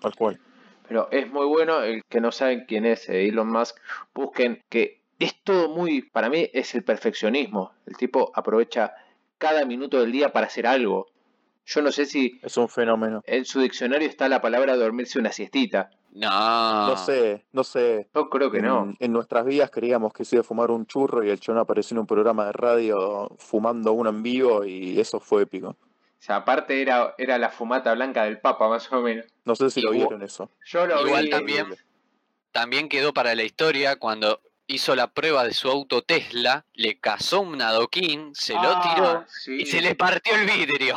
Tal 0.01 0.15
cual. 0.17 0.41
Pero 0.89 1.09
es 1.13 1.31
muy 1.31 1.47
bueno, 1.47 1.83
el 1.83 2.03
que 2.09 2.21
no 2.21 2.33
saben 2.33 2.65
quién 2.67 2.85
es 2.85 3.09
eh, 3.09 3.29
Elon 3.29 3.49
Musk, 3.49 3.77
busquen 4.13 4.63
que 4.69 5.03
es 5.21 5.41
todo 5.45 5.69
muy, 5.69 6.03
para 6.03 6.31
mí 6.31 6.51
es 6.53 6.75
el 6.75 6.83
perfeccionismo. 6.83 7.73
El 7.87 7.97
tipo 7.97 8.33
aprovecha 8.35 8.95
cada 9.39 9.65
minuto 9.65 10.01
del 10.01 10.11
día 10.11 10.33
para 10.33 10.47
hacer 10.47 10.67
algo. 10.67 11.07
Yo 11.67 11.83
no 11.83 11.93
sé 11.93 12.07
si 12.07 12.41
Es 12.43 12.57
un 12.57 12.69
fenómeno. 12.69 13.23
en 13.27 13.45
su 13.45 13.61
diccionario 13.61 14.09
está 14.09 14.29
la 14.29 14.41
palabra 14.41 14.77
dormirse 14.77 15.19
una 15.19 15.31
siestita. 15.31 15.91
No. 16.13 16.89
No 16.89 16.97
sé, 16.97 17.45
no 17.53 17.63
sé. 17.65 18.09
Yo 18.15 18.29
creo 18.29 18.51
que 18.51 18.59
en, 18.59 18.65
no. 18.65 18.95
en 18.99 19.13
nuestras 19.13 19.45
vidas 19.45 19.71
creíamos 19.71 20.13
que 20.13 20.25
se 20.25 20.37
iba 20.37 20.41
a 20.41 20.45
fumar 20.45 20.71
un 20.71 20.87
churro 20.87 21.25
y 21.25 21.31
el 21.31 21.39
chon 21.39 21.59
apareció 21.59 21.95
en 21.95 22.01
un 22.01 22.07
programa 22.07 22.47
de 22.47 22.53
radio 22.53 23.31
fumando 23.39 23.93
uno 23.93 24.11
en 24.11 24.23
vivo 24.23 24.65
y 24.65 24.99
eso 24.99 25.21
fue 25.21 25.43
épico. 25.43 25.69
O 25.69 26.23
sea, 26.23 26.37
aparte 26.37 26.83
era, 26.83 27.15
era 27.17 27.39
la 27.39 27.49
fumata 27.51 27.95
blanca 27.95 28.25
del 28.25 28.41
Papa, 28.41 28.69
más 28.69 28.93
o 28.93 29.01
menos. 29.01 29.25
No 29.45 29.55
sé 29.55 29.71
si 29.71 29.81
lo 29.81 29.93
vieron 29.93 30.21
eso. 30.23 30.51
Yo 30.67 30.87
lo 30.87 31.07
Igual 31.07 31.25
vi. 31.25 31.31
también, 31.31 31.67
también 32.53 32.89
quedó 32.89 33.15
para 33.15 33.35
la 33.35 33.45
historia 33.45 33.97
cuando 33.97 34.41
hizo 34.71 34.95
la 34.95 35.09
prueba 35.13 35.45
de 35.45 35.53
su 35.53 35.69
auto 35.69 36.03
Tesla, 36.03 36.65
le 36.75 36.99
cazó 36.99 37.41
un 37.41 37.61
adoquín, 37.61 38.35
se 38.35 38.55
lo 38.55 38.61
Ah, 38.63 38.95
tiró 38.95 39.25
sí. 39.29 39.63
y 39.63 39.67
se 39.67 39.81
le 39.81 39.95
partió 39.95 40.35
el 40.35 40.47
vidrio. 40.47 40.95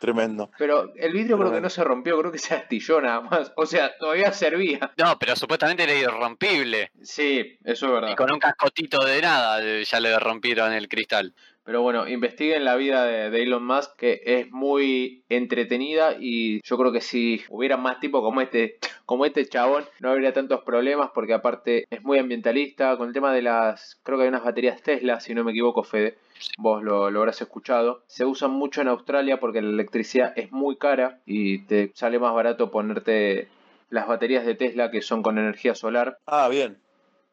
Tremendo. 0.00 0.50
Pero 0.58 0.94
el 0.96 1.12
vidrio 1.12 1.38
creo 1.38 1.52
que 1.52 1.60
no 1.60 1.68
se 1.68 1.84
rompió, 1.84 2.18
creo 2.18 2.32
que 2.32 2.38
se 2.38 2.54
astilló 2.54 3.00
nada 3.02 3.20
más. 3.20 3.52
O 3.56 3.66
sea, 3.66 3.96
todavía 3.98 4.32
servía. 4.32 4.92
No, 4.96 5.18
pero 5.18 5.36
supuestamente 5.36 5.82
era 5.82 5.92
irrompible. 5.94 6.90
Sí, 7.02 7.58
eso 7.64 7.86
es 7.86 7.92
verdad. 7.92 8.12
Y 8.12 8.16
con 8.16 8.32
un 8.32 8.38
cascotito 8.38 9.04
de 9.04 9.20
nada 9.20 9.60
ya 9.82 10.00
le 10.00 10.18
rompieron 10.18 10.72
el 10.72 10.88
cristal. 10.88 11.34
Pero 11.70 11.82
bueno, 11.82 12.08
investiguen 12.08 12.64
la 12.64 12.74
vida 12.74 13.04
de, 13.04 13.42
Elon 13.44 13.64
Musk, 13.64 13.94
que 13.94 14.20
es 14.24 14.50
muy 14.50 15.22
entretenida 15.28 16.16
y 16.18 16.60
yo 16.62 16.76
creo 16.76 16.90
que 16.90 17.00
si 17.00 17.42
hubiera 17.48 17.76
más 17.76 18.00
tipo 18.00 18.22
como 18.22 18.40
este, 18.40 18.78
como 19.06 19.24
este 19.24 19.46
chabón, 19.46 19.84
no 20.00 20.10
habría 20.10 20.32
tantos 20.32 20.64
problemas 20.64 21.12
porque 21.14 21.32
aparte 21.32 21.84
es 21.88 22.02
muy 22.02 22.18
ambientalista 22.18 22.96
con 22.96 23.06
el 23.06 23.14
tema 23.14 23.32
de 23.32 23.42
las, 23.42 24.00
creo 24.02 24.18
que 24.18 24.24
hay 24.24 24.30
unas 24.30 24.42
baterías 24.42 24.82
Tesla, 24.82 25.20
si 25.20 25.32
no 25.32 25.44
me 25.44 25.52
equivoco, 25.52 25.84
Fede, 25.84 26.18
vos 26.58 26.82
lo, 26.82 27.08
lo 27.08 27.20
habrás 27.20 27.40
escuchado. 27.40 28.02
Se 28.08 28.24
usan 28.24 28.50
mucho 28.50 28.80
en 28.80 28.88
Australia 28.88 29.38
porque 29.38 29.62
la 29.62 29.70
electricidad 29.70 30.32
es 30.34 30.50
muy 30.50 30.76
cara 30.76 31.20
y 31.24 31.66
te 31.66 31.92
sale 31.94 32.18
más 32.18 32.34
barato 32.34 32.72
ponerte 32.72 33.46
las 33.90 34.08
baterías 34.08 34.44
de 34.44 34.56
Tesla 34.56 34.90
que 34.90 35.02
son 35.02 35.22
con 35.22 35.38
energía 35.38 35.76
solar. 35.76 36.18
Ah, 36.26 36.48
bien. 36.48 36.78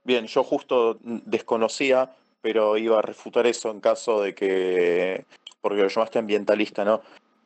Bien, 0.04 0.28
yo 0.28 0.44
justo 0.44 1.00
desconocía, 1.02 2.12
pero 2.48 2.78
iba 2.78 2.98
a 2.98 3.02
refutar 3.02 3.46
eso 3.46 3.70
en 3.70 3.82
caso 3.82 4.22
de 4.22 4.34
que, 4.34 5.26
porque 5.60 5.82
lo 5.82 5.90
llamaste 5.90 6.18
ambientalista, 6.18 6.86
¿no? 6.86 7.02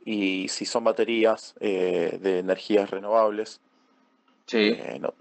Y 0.05 0.47
si 0.47 0.63
son 0.67 0.83
baterías 0.83 1.55
eh, 1.59 2.19
de 2.21 2.37
energías 2.37 2.91
renovables, 2.91 3.59
Sí, 4.45 4.77
eh, 4.77 4.99
no, 4.99 5.15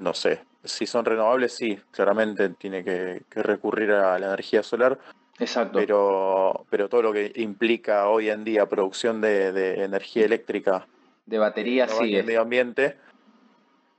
no 0.00 0.12
sé. 0.12 0.40
Si 0.64 0.88
son 0.88 1.04
renovables, 1.04 1.54
sí, 1.54 1.78
claramente 1.92 2.48
tiene 2.48 2.82
que, 2.82 3.22
que 3.30 3.44
recurrir 3.44 3.92
a 3.92 4.18
la 4.18 4.26
energía 4.26 4.64
solar, 4.64 4.98
exacto. 5.38 5.78
pero, 5.78 6.66
pero 6.68 6.88
todo 6.88 7.02
lo 7.02 7.12
que 7.12 7.30
implica 7.36 8.08
hoy 8.08 8.28
en 8.28 8.42
día 8.42 8.66
producción 8.66 9.20
de, 9.20 9.52
de 9.52 9.84
energía 9.84 10.24
eléctrica 10.24 10.88
de 11.26 11.38
batería 11.38 11.86
no 11.86 11.92
va 11.92 12.02
sí. 12.02 12.10
en 12.10 12.18
el 12.18 12.26
medio 12.26 12.40
ambiente, 12.40 12.96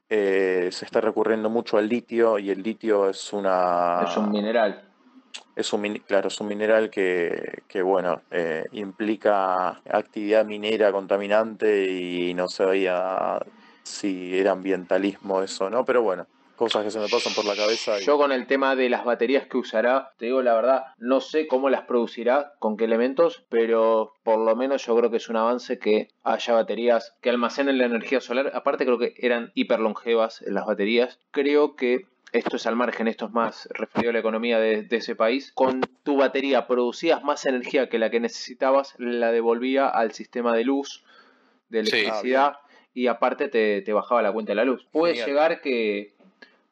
eh, 0.09 0.67
se 0.69 0.83
está 0.83 0.99
recurriendo 0.99 1.49
mucho 1.49 1.77
al 1.77 1.87
litio 1.87 2.39
y 2.39 2.49
el 2.49 2.61
litio 2.61 3.09
es 3.09 3.31
una 3.31 4.03
Es 4.05 4.17
un 4.17 4.29
mineral. 4.31 4.92
Es 5.55 5.71
un 5.73 5.83
claro 6.07 6.27
es 6.29 6.39
un 6.41 6.47
mineral 6.47 6.89
que, 6.89 7.63
que 7.67 7.81
bueno 7.81 8.21
eh, 8.31 8.65
implica 8.71 9.81
actividad 9.89 10.45
minera 10.45 10.91
contaminante 10.91 11.89
y 11.91 12.33
no 12.33 12.47
sabía 12.47 13.39
si 13.83 14.37
era 14.37 14.51
ambientalismo 14.51 15.41
eso 15.43 15.65
o 15.65 15.69
no 15.69 15.85
pero 15.85 16.01
bueno 16.01 16.25
cosas 16.55 16.83
que 16.83 16.91
se 16.91 16.99
me 16.99 17.09
pasan 17.09 17.33
por 17.33 17.45
la 17.45 17.55
cabeza 17.55 17.99
y- 17.99 18.05
Yo 18.05 18.17
con 18.17 18.31
el 18.31 18.45
tema 18.45 18.75
de 18.75 18.87
las 18.87 19.03
baterías 19.03 19.47
que 19.47 19.57
usará, 19.57 20.11
te 20.17 20.25
digo 20.27 20.41
la 20.43 20.53
verdad, 20.53 20.83
no 20.99 21.19
sé 21.19 21.47
cómo 21.47 21.69
las 21.69 21.81
producirá, 21.81 22.53
con 22.59 22.77
qué 22.77 22.85
elementos, 22.85 23.43
pero 23.49 24.13
por 24.23 24.37
lo 24.37 24.55
menos 24.55 24.85
yo 24.85 24.95
creo 24.95 25.09
que 25.09 25.17
es 25.17 25.27
un 25.29 25.35
avance 25.35 25.79
que 25.79 26.09
haya 26.23 26.53
baterías 26.53 27.15
que 27.21 27.31
almacenen 27.31 27.79
la 27.79 27.85
energía 27.85 28.21
solar. 28.21 28.51
Aparte 28.53 28.85
creo 28.85 28.99
que 28.99 29.15
eran 29.17 29.51
hiper 29.55 29.79
longevas 29.79 30.41
las 30.45 30.65
baterías. 30.67 31.19
Creo 31.31 31.75
que 31.75 32.05
esto 32.33 32.57
es 32.57 32.67
al 32.67 32.75
margen, 32.75 33.07
esto 33.07 33.27
es 33.27 33.31
más 33.31 33.67
referido 33.71 34.09
a 34.09 34.13
la 34.13 34.19
economía 34.19 34.59
de, 34.59 34.81
de 34.83 34.97
ese 34.97 35.15
país. 35.15 35.51
Con 35.53 35.81
tu 36.03 36.17
batería 36.17 36.67
producías 36.67 37.23
más 37.23 37.45
energía 37.45 37.87
que 37.89 37.99
la 37.99 38.09
que 38.09 38.19
necesitabas, 38.19 38.95
la 38.97 39.31
devolvía 39.31 39.87
al 39.87 40.11
sistema 40.11 40.51
de 40.53 40.65
luz, 40.65 41.03
de 41.69 41.85
Sí. 41.85 41.95
electricidad, 41.97 42.57
y 42.93 43.07
aparte 43.07 43.47
te, 43.47 43.81
te 43.81 43.93
bajaba 43.93 44.21
la 44.21 44.31
cuenta 44.31 44.51
de 44.51 44.55
la 44.55 44.65
luz. 44.65 44.85
Puede 44.91 45.13
Genial. 45.13 45.29
llegar 45.29 45.61
que, 45.61 46.13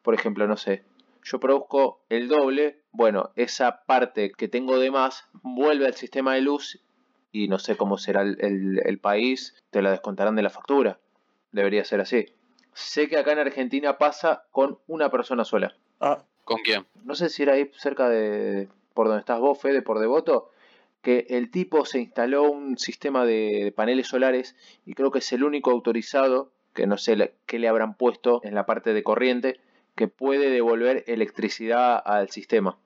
por 0.02 0.14
ejemplo, 0.14 0.46
no 0.46 0.56
sé, 0.56 0.82
yo 1.24 1.40
produzco 1.40 2.00
el 2.08 2.28
doble, 2.28 2.80
bueno, 2.92 3.30
esa 3.36 3.84
parte 3.86 4.32
que 4.36 4.48
tengo 4.48 4.78
de 4.78 4.90
más 4.90 5.26
vuelve 5.42 5.86
al 5.86 5.94
sistema 5.94 6.34
de 6.34 6.42
luz 6.42 6.80
y 7.30 7.48
no 7.48 7.58
sé 7.58 7.76
cómo 7.76 7.96
será 7.98 8.22
el, 8.22 8.36
el- 8.40 8.80
el 8.84 8.98
país, 8.98 9.56
te 9.70 9.80
la 9.82 9.90
descontarán 9.92 10.36
de 10.36 10.42
la 10.42 10.50
factura. 10.50 10.98
Debería 11.52 11.84
ser 11.84 12.00
así. 12.00 12.26
Sé 12.74 13.08
que 13.08 13.18
acá 13.18 13.32
en 13.32 13.40
Argentina 13.40 13.98
pasa 13.98 14.44
con 14.50 14.78
una 14.86 15.10
persona 15.10 15.44
sola. 15.44 15.76
ah 16.00 16.24
¿Con 16.44 16.58
quién? 16.62 16.86
No 17.04 17.14
sé 17.14 17.28
si 17.28 17.42
era 17.42 17.54
ahí 17.54 17.70
cerca 17.76 18.08
de 18.08 18.68
por 18.94 19.06
donde 19.06 19.20
estás 19.20 19.40
vos, 19.40 19.60
Fede, 19.60 19.82
por 19.82 19.98
Devoto, 19.98 20.50
que 21.00 21.26
el 21.30 21.50
tipo 21.50 21.84
se 21.84 22.00
instaló 22.00 22.44
un 22.50 22.78
sistema 22.78 23.24
de, 23.24 23.72
paneles 23.74 24.08
solares 24.08 24.56
y 24.84 24.94
creo 24.94 25.10
que 25.10 25.18
es 25.18 25.32
el 25.32 25.44
único 25.44 25.70
autorizado, 25.70 26.52
que 26.74 26.86
no 26.86 26.98
sé 26.98 27.34
qué 27.46 27.58
le 27.58 27.68
habrán 27.68 27.94
puesto 27.94 28.40
en 28.44 28.54
la 28.54 28.66
parte 28.66 28.94
de 28.94 29.02
corriente, 29.02 29.60
que 29.94 30.08
puede 30.08 30.50
devolver 30.50 31.04
electricidad 31.06 32.00
al 32.04 32.30
sistema. 32.30 32.78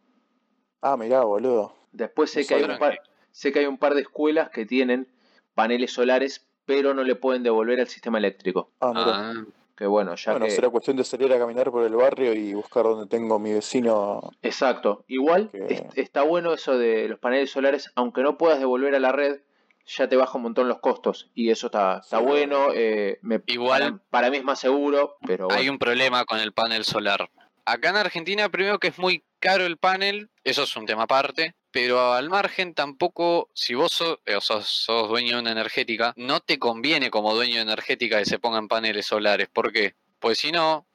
ah 0.83 0.97
mirá 0.97 1.23
boludo 1.23 1.75
Después 1.93 2.31
sé 2.31 2.47
que, 2.47 2.55
hay 2.55 2.65
un 2.65 2.79
par, 2.79 3.01
sé 3.31 3.53
que 3.53 3.61
hay 3.61 3.67
un 3.67 3.79
par 3.79 3.95
de 3.95 4.03
escuelas 4.03 4.51
que 4.51 4.67
tienen 4.67 5.09
paneles 5.55 5.93
solares, 5.93 6.47
pero 6.67 6.95
no 6.95 7.05
le 7.05 7.15
pueden 7.15 7.43
devolver 7.43 7.81
al 7.81 7.89
sistema 7.89 8.19
eléctrico. 8.19 8.71
ah 8.81 8.93
mirá 8.93 9.31
Ah, 9.31 9.45
Que 9.77 9.87
bueno, 9.87 10.15
ya 10.15 10.33
bueno 10.33 10.47
que... 10.47 10.53
será 10.53 10.71
cuestión 10.71 10.97
de 10.97 11.05
salir 11.05 11.33
a 11.33 11.39
caminar 11.39 11.71
por 11.71 11.85
el 11.85 11.95
barrio 11.95 12.33
y 12.33 12.55
buscar 12.55 12.85
donde 12.85 13.07
tengo 13.07 13.39
mi 13.39 13.53
vecino 13.53 14.23
Exacto. 14.43 15.05
Igual 15.07 15.51
Que- 15.51 15.67
es- 15.75 15.85
está 15.97 16.23
bueno 16.23 16.55
eso 16.55 16.79
de 16.79 17.09
los 17.09 17.19
paneles 17.19 17.51
solares, 17.51 17.91
aunque 17.95 18.23
no 18.23 18.39
puedas 18.39 18.59
devolver 18.59 18.95
a 18.95 19.01
la 19.01 19.13
red, 19.13 19.41
ya 19.87 20.09
te 20.09 20.17
baja 20.17 20.37
un 20.39 20.45
montón 20.45 20.67
los 20.69 20.79
costos. 20.81 21.31
Y 21.35 21.51
eso 21.51 21.67
está, 21.67 21.99
está 22.03 22.19
Sí. 22.19 22.25
bueno. 22.25 22.69
eh, 22.75 23.19
me- 23.23 23.43
Igual- 23.47 23.83
para, 23.83 23.99
para 24.11 24.31
mí 24.31 24.39
es 24.39 24.45
más 24.45 24.59
seguro, 24.59 25.17
pero 25.27 25.49
hay 25.51 25.57
bueno. 25.59 25.73
un 25.73 25.79
problema 25.79 26.25
con 26.25 26.39
el 26.41 26.53
panel 26.53 26.85
solar. 26.85 27.29
Acá 27.67 27.91
en 27.91 27.97
Argentina, 27.97 28.49
primero 28.49 28.79
que 28.79 28.89
es 28.89 28.99
muy 28.99 29.25
caro 29.39 29.67
el 29.67 29.77
panel, 29.77 30.31
eso 30.45 30.65
es 30.65 30.77
un 30.77 30.87
tema 30.87 31.05
aparte, 31.05 31.55
pero 31.71 32.13
al 32.13 32.31
margen 32.31 32.75
tampoco, 32.75 33.51
si 33.53 33.75
vos 33.75 33.93
sos, 33.93 34.19
eh, 34.25 34.39
sos, 34.41 34.67
sos 34.67 35.09
dueño 35.09 35.37
de 35.37 35.43
una 35.43 35.53
energética, 35.53 36.15
no 36.17 36.41
te 36.41 36.59
conviene 36.59 37.11
como 37.11 37.35
dueño 37.35 37.57
de 37.57 37.63
energética 37.63 38.19
que 38.19 38.25
se 38.25 38.39
pongan 38.39 38.69
paneles 38.69 39.07
solares. 39.07 39.49
¿Por 39.49 39.73
qué? 39.73 39.95
Pues 40.19 40.39
si 40.39 40.53
no, 40.53 40.87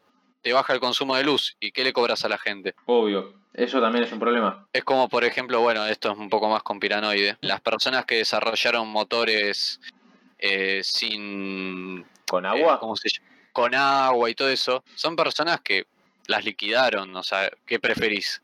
te 0.41 0.53
baja 0.53 0.73
el 0.73 0.79
consumo 0.79 1.15
de 1.15 1.23
luz. 1.23 1.55
¿Y 1.59 1.71
qué 1.71 1.83
le 1.83 1.93
cobras 1.93 2.25
a 2.25 2.29
la 2.29 2.37
gente? 2.37 2.73
Obvio. 2.85 3.33
Eso 3.53 3.81
también 3.81 4.05
es 4.05 4.11
un 4.11 4.19
problema. 4.19 4.65
Es 4.71 4.83
como, 4.83 5.09
por 5.09 5.23
ejemplo, 5.23 5.59
bueno, 5.59 5.85
esto 5.85 6.11
es 6.11 6.17
un 6.17 6.29
poco 6.29 6.49
más 6.49 6.63
conspiranoide. 6.63 7.37
Las 7.41 7.59
personas 7.61 8.05
que 8.05 8.15
desarrollaron 8.15 8.87
motores 8.87 9.79
eh, 10.39 10.81
sin... 10.83 12.05
¿Con 12.27 12.45
eh, 12.45 12.49
agua? 12.49 12.79
¿cómo 12.79 12.95
se 12.95 13.09
llama? 13.09 13.27
Con 13.51 13.75
agua 13.75 14.29
y 14.29 14.35
todo 14.35 14.49
eso, 14.49 14.83
son 14.95 15.17
personas 15.17 15.59
que 15.59 15.85
las 16.31 16.43
liquidaron. 16.45 17.15
O 17.15 17.23
sea, 17.23 17.51
¿qué 17.65 17.79
preferís? 17.79 18.41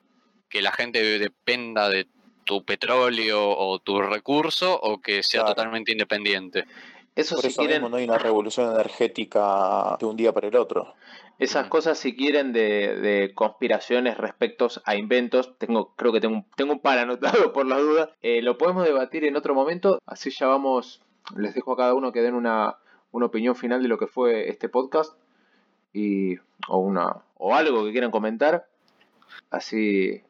¿Que 0.50 0.62
la 0.62 0.72
gente 0.72 1.02
dependa 1.20 1.90
de 1.90 2.08
tu 2.46 2.64
petróleo 2.64 3.50
o 3.50 3.80
tu 3.80 4.00
recurso 4.02 4.80
o 4.80 5.02
que 5.02 5.24
sea 5.24 5.42
Claro. 5.42 5.56
totalmente 5.56 5.92
independiente? 5.92 6.66
Eso 7.16 7.36
Por 7.36 7.42
si 7.42 7.48
eso 7.48 7.62
quieren, 7.62 7.78
mismo 7.82 7.90
no 7.90 7.98
hay 7.98 8.04
una 8.06 8.20
revolución 8.20 8.72
energética 8.72 9.98
de 10.00 10.06
un 10.06 10.16
día 10.16 10.32
para 10.34 10.48
el 10.48 10.56
otro. 10.56 10.94
esas 11.40 11.68
Mm. 11.68 11.70
cosas 11.70 12.00
si 12.00 12.16
quieren 12.16 12.52
de, 12.52 12.96
de 13.00 13.34
conspiraciones 13.36 14.18
respecto 14.18 14.70
a 14.86 14.96
inventos, 14.96 15.56
tengo, 15.60 15.94
creo 15.96 16.12
que 16.12 16.20
tengo, 16.20 16.36
un- 16.38 16.46
tengo 16.56 16.74
un 16.74 16.80
par 16.80 16.98
anotado 16.98 17.54
por 17.54 17.66
la 17.68 17.78
duda. 17.78 18.12
Eh, 18.24 18.42
lo 18.42 18.58
podemos 18.58 18.86
debatir 18.86 19.24
en 19.24 19.36
otro 19.36 19.54
momento, 19.54 20.00
así 20.08 20.32
ya 20.32 20.48
vamos, 20.48 21.02
les 21.36 21.54
dejo 21.54 21.74
a 21.74 21.78
cada 21.78 21.94
uno 21.94 22.12
que 22.12 22.22
den 22.24 22.34
una, 22.34 22.78
una 23.12 23.28
opinión 23.28 23.56
final 23.56 23.84
de 23.84 23.88
lo 23.88 24.00
que 24.00 24.08
fue 24.08 24.50
este 24.50 24.68
podcast 24.68 25.14
y 25.94 26.38
o 26.68 26.78
una 26.80 27.18
o 27.38 27.56
algo 27.56 27.86
que 27.86 27.92
quieran 27.92 28.12
comentar. 28.12 28.68
Así 29.50 30.24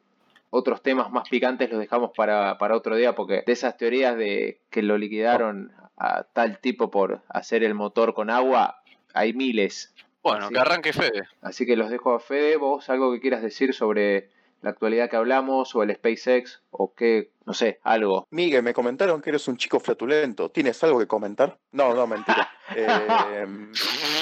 otros 0.50 0.82
temas 0.82 1.10
más 1.10 1.28
picantes 1.28 1.70
los 1.70 1.78
dejamos 1.78 2.12
para, 2.16 2.56
para 2.58 2.76
otro 2.76 2.96
día 2.96 3.14
porque 3.14 3.42
de 3.46 3.52
esas 3.52 3.76
teorías 3.76 4.16
de 4.16 4.60
que 4.70 4.82
lo 4.82 4.96
liquidaron 4.96 5.72
a 5.96 6.22
tal 6.24 6.58
tipo 6.58 6.90
por 6.90 7.22
hacer 7.28 7.64
el 7.64 7.74
motor 7.74 8.14
con 8.14 8.30
agua 8.30 8.82
hay 9.14 9.32
miles. 9.32 9.94
Bueno, 10.22 10.48
que 10.50 10.58
arranque 10.58 10.92
Fede. 10.92 11.28
Así 11.42 11.66
que 11.66 11.76
los 11.76 11.90
dejo 11.90 12.14
a 12.14 12.20
Fede. 12.20 12.56
¿Vos 12.56 12.88
algo 12.90 13.12
que 13.12 13.20
quieras 13.20 13.42
decir 13.42 13.74
sobre 13.74 14.30
la 14.60 14.70
actualidad 14.70 15.08
que 15.08 15.16
hablamos 15.16 15.74
o 15.74 15.82
el 15.82 15.94
SpaceX 15.94 16.60
o 16.70 16.92
qué, 16.94 17.30
no 17.44 17.54
sé, 17.54 17.80
algo? 17.82 18.26
Miguel, 18.30 18.62
me 18.62 18.74
comentaron 18.74 19.22
que 19.22 19.30
eres 19.30 19.48
un 19.48 19.56
chico 19.56 19.80
flatulento. 19.80 20.50
¿Tienes 20.50 20.82
algo 20.84 20.98
que 20.98 21.06
comentar? 21.06 21.58
No, 21.72 21.94
no, 21.94 22.06
mentira. 22.06 22.50
Eh, 22.76 23.46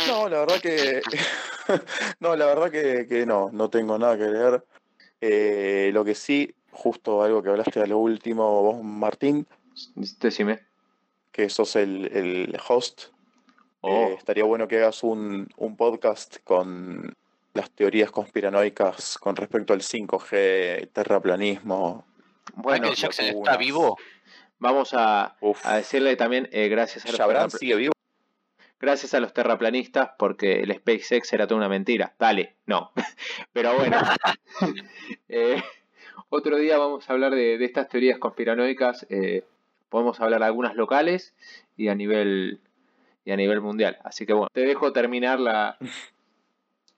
no, 0.07 0.29
la 0.29 0.38
verdad 0.38 0.61
que. 0.61 1.03
no, 2.20 2.37
la 2.37 2.46
verdad 2.46 2.70
que, 2.70 3.07
que 3.09 3.26
no, 3.26 3.50
no 3.52 3.70
tengo 3.70 3.98
nada 3.98 4.16
que 4.16 4.24
leer. 4.24 4.64
Eh, 5.20 5.90
lo 5.92 6.05
que 6.05 6.14
sí, 6.14 6.55
justo 6.70 7.22
algo 7.22 7.42
que 7.42 7.50
hablaste 7.50 7.81
a 7.81 7.87
lo 7.87 7.98
último, 7.98 8.62
vos, 8.62 8.83
Martín, 8.83 9.46
Decime. 10.20 10.61
que 11.33 11.48
sos 11.48 11.76
el, 11.76 12.07
el 12.12 12.59
host. 12.68 13.05
Oh, 13.81 13.90
Eh, 13.90 14.14
estaría 14.14 14.44
bueno 14.44 14.66
que 14.68 14.79
hagas 14.79 15.02
un, 15.02 15.48
un 15.57 15.76
podcast 15.76 16.38
con 16.44 17.14
las 17.55 17.70
teorías 17.70 18.11
conspiranoicas 18.11 19.18
con 19.18 19.35
respecto 19.37 19.72
al 19.72 19.81
5G, 19.81 20.90
terraplanismo. 20.92 22.05
bueno, 22.55 22.88
Michael 22.88 22.96
Jackson 22.96 23.26
está 23.26 23.57
vivo. 23.57 23.96
vamos 24.59 24.90
a, 24.92 25.37
decirle 25.74 26.16
también 26.16 26.48
eh, 26.52 26.68
gracias, 26.68 27.07
a 27.07 27.26
los 27.26 27.52
sigue 27.55 27.76
vivo. 27.76 27.95
Gracias 28.80 29.14
a 29.14 29.20
los 29.20 29.32
terraplanistas 29.32 30.10
porque 30.18 30.60
el 30.60 30.74
SpaceX 30.74 31.32
era 31.32 31.46
toda 31.46 31.58
una 31.58 31.68
mentira. 31.68 32.14
Dale, 32.18 32.56
no. 32.66 32.92
Pero 33.52 33.74
bueno. 33.76 33.98
Eh, 35.28 35.62
otro 36.30 36.56
día 36.56 36.78
vamos 36.78 37.08
a 37.08 37.12
hablar 37.12 37.34
de, 37.34 37.58
de 37.58 37.64
estas 37.64 37.88
teorías 37.88 38.18
conspiranoicas. 38.18 39.06
eh, 39.10 39.44
podemos 39.88 40.20
hablar 40.20 40.40
de 40.40 40.46
algunas 40.46 40.74
locales 40.74 41.34
y 41.76 41.88
a 41.88 41.94
nivel 41.94 42.60
y 43.24 43.32
a 43.32 43.36
nivel 43.36 43.60
mundial. 43.60 43.98
Así 44.04 44.24
que 44.26 44.32
bueno, 44.32 44.48
te 44.52 44.62
dejo 44.62 44.92
terminar 44.92 45.40
la. 45.40 45.76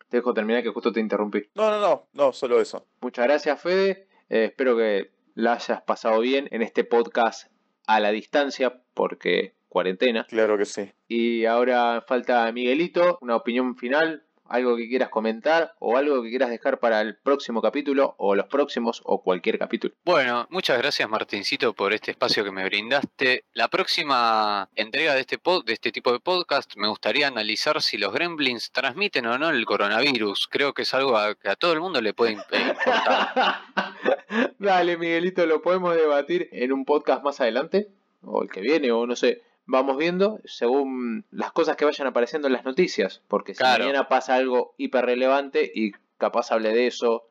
Te 0.08 0.18
dejo 0.18 0.32
terminar 0.34 0.62
que 0.62 0.70
justo 0.70 0.92
te 0.92 1.00
interrumpí. 1.00 1.48
No, 1.54 1.70
no, 1.70 1.80
no, 1.80 2.06
no, 2.12 2.32
solo 2.32 2.60
eso. 2.60 2.86
Muchas 3.00 3.26
gracias, 3.26 3.60
Fede. 3.60 4.06
Eh, 4.30 4.44
espero 4.46 4.76
que 4.76 5.10
la 5.34 5.54
hayas 5.54 5.82
pasado 5.82 6.20
bien 6.20 6.48
en 6.50 6.62
este 6.62 6.84
podcast 6.84 7.50
a 7.86 8.00
la 8.00 8.10
distancia, 8.10 8.80
porque 8.94 9.54
cuarentena. 9.68 10.24
Claro 10.28 10.56
que 10.58 10.64
sí. 10.64 10.90
Y 11.08 11.44
ahora 11.44 12.04
falta 12.06 12.50
Miguelito, 12.52 13.18
una 13.20 13.36
opinión 13.36 13.76
final, 13.76 14.24
algo 14.50 14.76
que 14.78 14.88
quieras 14.88 15.10
comentar 15.10 15.74
o 15.78 15.98
algo 15.98 16.22
que 16.22 16.30
quieras 16.30 16.48
dejar 16.48 16.78
para 16.80 17.02
el 17.02 17.16
próximo 17.16 17.60
capítulo 17.60 18.14
o 18.16 18.34
los 18.34 18.46
próximos 18.46 19.02
o 19.04 19.22
cualquier 19.22 19.58
capítulo. 19.58 19.92
Bueno, 20.06 20.46
muchas 20.48 20.78
gracias 20.78 21.06
Martincito 21.06 21.74
por 21.74 21.92
este 21.92 22.12
espacio 22.12 22.42
que 22.44 22.50
me 22.50 22.64
brindaste. 22.64 23.44
La 23.52 23.68
próxima 23.68 24.70
entrega 24.74 25.12
de 25.14 25.20
este 25.20 25.38
pod- 25.38 25.64
de 25.64 25.74
este 25.74 25.92
tipo 25.92 26.12
de 26.12 26.20
podcast 26.20 26.74
me 26.76 26.88
gustaría 26.88 27.28
analizar 27.28 27.82
si 27.82 27.98
los 27.98 28.10
gremlins 28.14 28.72
transmiten 28.72 29.26
o 29.26 29.36
no 29.36 29.50
el 29.50 29.66
coronavirus. 29.66 30.48
Creo 30.50 30.72
que 30.72 30.80
es 30.82 30.94
algo 30.94 31.18
a- 31.18 31.34
que 31.34 31.50
a 31.50 31.56
todo 31.56 31.74
el 31.74 31.80
mundo 31.80 32.00
le 32.00 32.14
puede 32.14 32.32
eh, 32.32 32.36
importar. 32.36 33.34
Dale, 34.58 34.96
Miguelito, 34.96 35.44
lo 35.46 35.60
podemos 35.62 35.94
debatir 35.94 36.48
en 36.52 36.72
un 36.72 36.84
podcast 36.84 37.22
más 37.22 37.40
adelante, 37.40 37.88
o 38.22 38.42
el 38.42 38.48
que 38.50 38.60
viene, 38.60 38.90
o 38.92 39.06
no 39.06 39.14
sé. 39.16 39.42
Vamos 39.70 39.98
viendo 39.98 40.40
según 40.46 41.26
las 41.30 41.52
cosas 41.52 41.76
que 41.76 41.84
vayan 41.84 42.06
apareciendo 42.08 42.48
en 42.48 42.54
las 42.54 42.64
noticias, 42.64 43.20
porque 43.28 43.52
si 43.52 43.58
Claro. 43.58 43.84
mañana 43.84 44.08
pasa 44.08 44.34
algo 44.34 44.72
hiper 44.78 45.04
relevante 45.04 45.70
y 45.74 45.92
capaz 46.16 46.50
hable 46.52 46.72
de 46.72 46.86
eso 46.86 47.24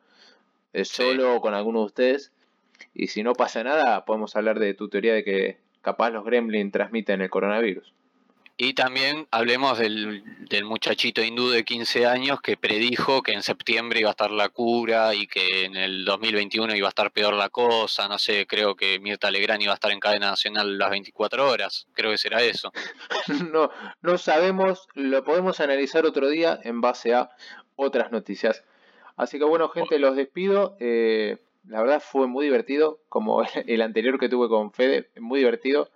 eh, 0.72 0.84
Sí. 0.84 1.02
solo 1.02 1.34
o 1.34 1.40
con 1.40 1.54
alguno 1.54 1.80
de 1.80 1.86
ustedes, 1.86 2.32
y 2.94 3.08
si 3.08 3.24
no 3.24 3.32
pasa 3.32 3.64
nada, 3.64 4.04
podemos 4.04 4.36
hablar 4.36 4.60
de 4.60 4.72
tu 4.74 4.88
teoría 4.88 5.14
de 5.14 5.24
que 5.24 5.58
capaz 5.82 6.10
los 6.10 6.24
gremlins 6.24 6.70
transmiten 6.70 7.22
el 7.22 7.30
coronavirus. 7.30 7.92
Y 8.60 8.74
también 8.74 9.28
hablemos 9.30 9.78
del, 9.78 10.24
del 10.48 10.64
muchachito 10.64 11.22
hindú 11.22 11.48
de 11.48 11.64
15 11.64 12.06
años 12.06 12.40
que 12.40 12.56
predijo 12.56 13.22
que 13.22 13.32
en 13.32 13.44
septiembre 13.44 14.00
iba 14.00 14.08
a 14.08 14.10
estar 14.10 14.32
la 14.32 14.48
cura 14.48 15.14
y 15.14 15.28
que 15.28 15.64
en 15.64 15.76
el 15.76 16.04
2021 16.04 16.74
iba 16.74 16.88
a 16.88 16.90
estar 16.90 17.12
peor 17.12 17.34
la 17.34 17.50
cosa. 17.50 18.08
No 18.08 18.18
sé, 18.18 18.48
creo 18.48 18.74
que 18.74 18.98
Mirta 18.98 19.30
Legrand 19.30 19.62
iba 19.62 19.70
a 19.70 19.74
estar 19.74 19.92
en 19.92 20.00
cadena 20.00 20.30
nacional 20.30 20.76
las 20.76 20.90
24 20.90 21.48
horas. 21.48 21.86
Creo 21.92 22.10
que 22.10 22.18
será 22.18 22.42
eso. 22.42 22.72
no, 23.52 23.70
no 24.02 24.18
sabemos, 24.18 24.88
lo 24.94 25.22
podemos 25.22 25.60
analizar 25.60 26.04
otro 26.04 26.28
día 26.28 26.58
en 26.64 26.80
base 26.80 27.14
a 27.14 27.30
otras 27.76 28.10
noticias. 28.10 28.64
Así 29.16 29.38
que 29.38 29.44
bueno, 29.44 29.68
gente, 29.68 30.00
los 30.00 30.16
despido. 30.16 30.76
Eh, 30.80 31.38
la 31.64 31.80
verdad 31.80 32.02
fue 32.04 32.26
muy 32.26 32.46
divertido, 32.46 32.98
como 33.08 33.44
el 33.66 33.82
anterior 33.82 34.18
que 34.18 34.28
tuve 34.28 34.48
con 34.48 34.72
Fede, 34.72 35.10
muy 35.20 35.38
divertido. 35.38 35.92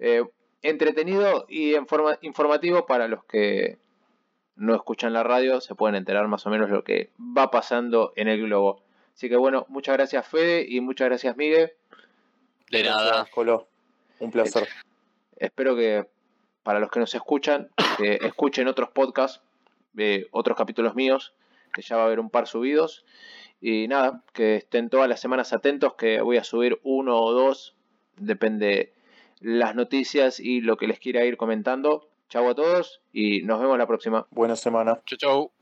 Eh, 0.00 0.24
entretenido 0.62 1.46
y 1.48 1.74
informa- 1.74 2.18
informativo 2.22 2.86
para 2.86 3.08
los 3.08 3.24
que 3.24 3.78
no 4.56 4.74
escuchan 4.74 5.12
la 5.12 5.22
radio, 5.22 5.60
se 5.60 5.74
pueden 5.74 5.96
enterar 5.96 6.28
más 6.28 6.46
o 6.46 6.50
menos 6.50 6.70
lo 6.70 6.84
que 6.84 7.10
va 7.18 7.50
pasando 7.50 8.12
en 8.16 8.28
el 8.28 8.42
globo. 8.42 8.82
Así 9.14 9.28
que 9.28 9.36
bueno, 9.36 9.66
muchas 9.68 9.96
gracias 9.96 10.26
Fede 10.26 10.64
y 10.68 10.80
muchas 10.80 11.08
gracias 11.08 11.36
Miguel. 11.36 11.72
De 12.70 12.84
nada. 12.84 13.26
Colo. 13.34 13.68
Un 14.20 14.30
placer. 14.30 14.68
Espero 15.36 15.74
que 15.76 16.06
para 16.62 16.78
los 16.78 16.90
que 16.90 17.00
nos 17.00 17.14
escuchan, 17.14 17.68
que 17.98 18.18
escuchen 18.22 18.68
otros 18.68 18.90
podcasts, 18.90 19.42
eh, 19.98 20.26
otros 20.30 20.56
capítulos 20.56 20.94
míos, 20.94 21.34
que 21.74 21.82
ya 21.82 21.96
va 21.96 22.02
a 22.02 22.06
haber 22.06 22.20
un 22.20 22.30
par 22.30 22.46
subidos. 22.46 23.04
Y 23.60 23.88
nada, 23.88 24.22
que 24.32 24.56
estén 24.56 24.88
todas 24.90 25.08
las 25.08 25.20
semanas 25.20 25.52
atentos, 25.52 25.94
que 25.94 26.20
voy 26.20 26.36
a 26.36 26.44
subir 26.44 26.80
uno 26.82 27.20
o 27.20 27.32
dos, 27.32 27.74
depende 28.16 28.92
las 29.42 29.74
noticias 29.74 30.40
y 30.40 30.60
lo 30.60 30.76
que 30.76 30.86
les 30.86 30.98
quiera 30.98 31.24
ir 31.24 31.36
comentando. 31.36 32.08
Chau 32.28 32.48
a 32.48 32.54
todos 32.54 33.02
y 33.12 33.42
nos 33.42 33.60
vemos 33.60 33.76
la 33.76 33.86
próxima. 33.86 34.26
Buena 34.30 34.56
semana. 34.56 35.02
Chau, 35.06 35.18
chau. 35.18 35.61